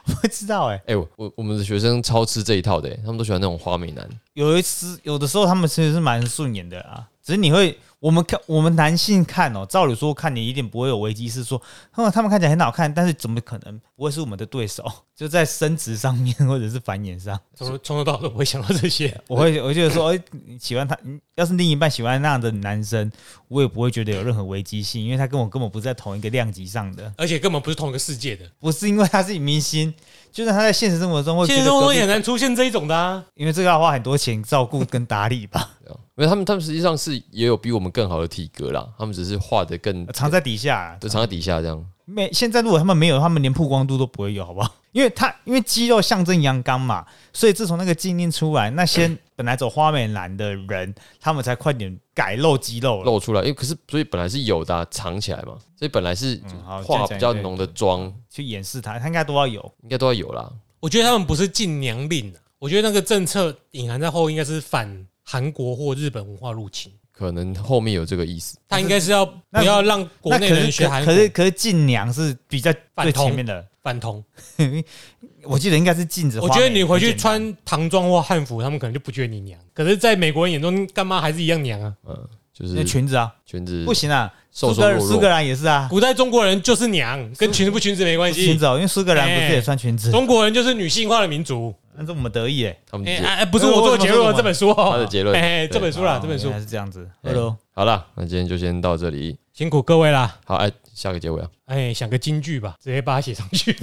[0.06, 4.08] 不 不知道哎、哎、我我我们的学生超吃这一套的、欸他们都喜欢那种花美男。
[4.34, 11.60] 有一次有的时候他们其实是蛮顺眼的啊，只是你会我们看我们男性看哦，照理说看你一定不会有危机，是说
[11.91, 14.86] 他们他们看起来很好看，但是怎么可能不会是我们的对手？
[15.16, 19.20] 就在生殖上面或者是繁衍上，从头从头到尾都不会想到这些。
[19.28, 23.12] 我会我觉得说，哎、你喜欢他，你要是另一半喜欢那样的男生，
[23.47, 29.91] 我也不会觉得有任何危机性，因为他跟我根本不是在同一个量级上的，而且根本不是同一个世界的，不是因为他是明星，
[30.36, 33.23] 就是他在现实生活中会现实生活中也很难出现这一种的啊。
[33.36, 41.81] 因为这个要花很多钱照顾跟打理吧，因为他们他们实际上是也有比我们更好的体格啦，他们只是画的更藏在底下、啊，就藏在底下这样。
[42.06, 44.76] 没现在如果他们没有，他们连曝光度都不会有，好不好？
[44.93, 53.03] 因为他因为肌肉象征阳刚嘛，所以自从那个禁令出来，那些 本来走花美男的人，他们才快点改露肌肉了。
[53.03, 59.74] 露出来，因为可是所以本来是有的啊、藏起来嘛，所以本来是嗯好化比较浓的妆，去掩饰它，他应该都要有。
[59.84, 60.49] 应该都要有啦。
[60.80, 66.93] 我觉得他们不是禁娘令啊，我觉得那个政策隐含在后，应该是反韩国或日本文化入侵。
[67.18, 74.24] 可能后面有这个意思，他应该是要那不要让国内人学韩国可可是可是禁娘是比较最前面的，反同。
[75.43, 76.41] 我记得应该是禁止。
[76.41, 79.59] 我觉得你回去穿唐装或汉服，他们可能就不觉得你娘。
[79.74, 81.93] 可是，在美国人眼中，干妈还是一样娘啊。
[82.07, 82.16] 嗯，
[82.51, 88.43] 就那是裙子啊，裙子不行啊，瘦苏格苏格兰也是啊，古代中国人就是娘，跟裙子不裙子没关系。
[88.43, 91.74] 裙子哦，因为苏格兰不是也穿裙子，中国人就是女性化的民族。
[91.98, 92.72] 那是我们得意哎。
[92.72, 97.10] 哎他们哎哎，不是我做的结论哦，这本书哦，他的结论哎，对这本书啦，哦这本书还是这样子。
[97.22, 99.38] 哎 Hello，好了，那今天就先到这里。
[99.54, 100.38] 辛苦各位啦。
[100.46, 103.74] 好，哎，下个结尾啊，哎，想个金句吧，直接把它写上去。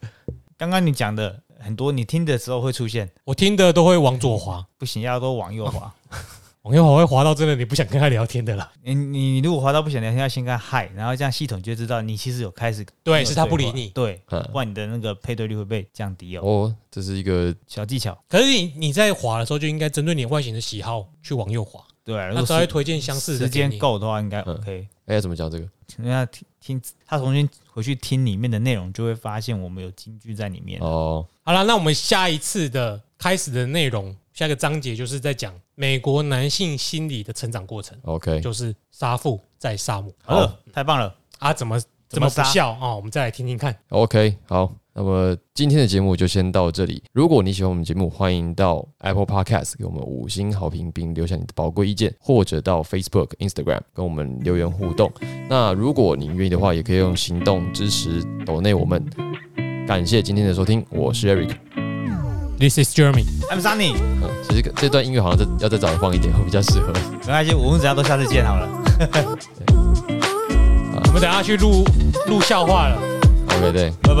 [0.56, 5.92] 刚刚你讲的很多，你听的时候会出现，我听的都会往左滑，不行要都往右滑。
[6.62, 8.70] 往右滑会滑到真的你不想跟他聊天的啦。
[8.82, 13.88] 你你如果滑到不想聊天，要先跟他嗨，然后这样系统就知道你其实有开始对，是他不理你。
[13.88, 16.42] 对，嗯不然你的那个配对率会被降低哦。
[16.44, 23.80] 哦，这是一个小技巧，可是你你在滑的时候就应该针对你外形的喜好去往右滑，对啊，如他才会时推荐相似的时间给你。
[23.80, 24.86] 够的话，应该嗯 OK。
[25.06, 25.64] 哎，要怎么讲这个？
[25.98, 30.78] 因为他听听他重新回去听里面的内容，就会发现我们有金句在里面。
[30.82, 42.94] 哦，好了，那我们下一次的开始的内容，下一个章节就是在讲美国男性心理的成长过程，OK，就是杀父再杀母好了，太棒了，啊，怎么怎么杀孝啊？
[42.94, 43.76] 我们再来听听看。
[43.88, 47.02] OK，好，那么今天的节目就先到这里。
[47.12, 55.12] 如果你喜欢我们节目，欢迎到 Apple Podcast 给我们五星好评，并留下你的宝贵意见，或者到 Facebook、Instagram 跟我们留言互动。
[55.48, 59.04] 那如果你愿意的话，也可以用行动支持抖内我们。
[59.86, 61.89] 感谢今天的收听，我是 Eric。
[62.60, 66.92] This is Jeremy，I'm Sunny，嗯，其实这段音乐好像再要再早放一点，会比较适合。
[66.92, 68.68] 没关系，我们只要都下次见好了。
[71.06, 71.82] 我们等下去录
[72.26, 72.98] 录笑话了
[73.56, 74.20] ，OK，对，不不，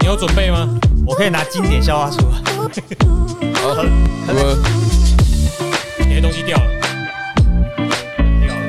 [0.00, 0.66] 你有准备吗？
[1.06, 2.36] 我可以拿经典笑话出来。
[3.60, 3.84] 好，
[4.26, 4.56] 那么
[6.08, 6.64] 你的东西掉了，
[8.40, 8.62] 掉了，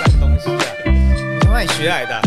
[0.00, 0.58] 烂东西啊！
[1.42, 2.20] 从哪里学来的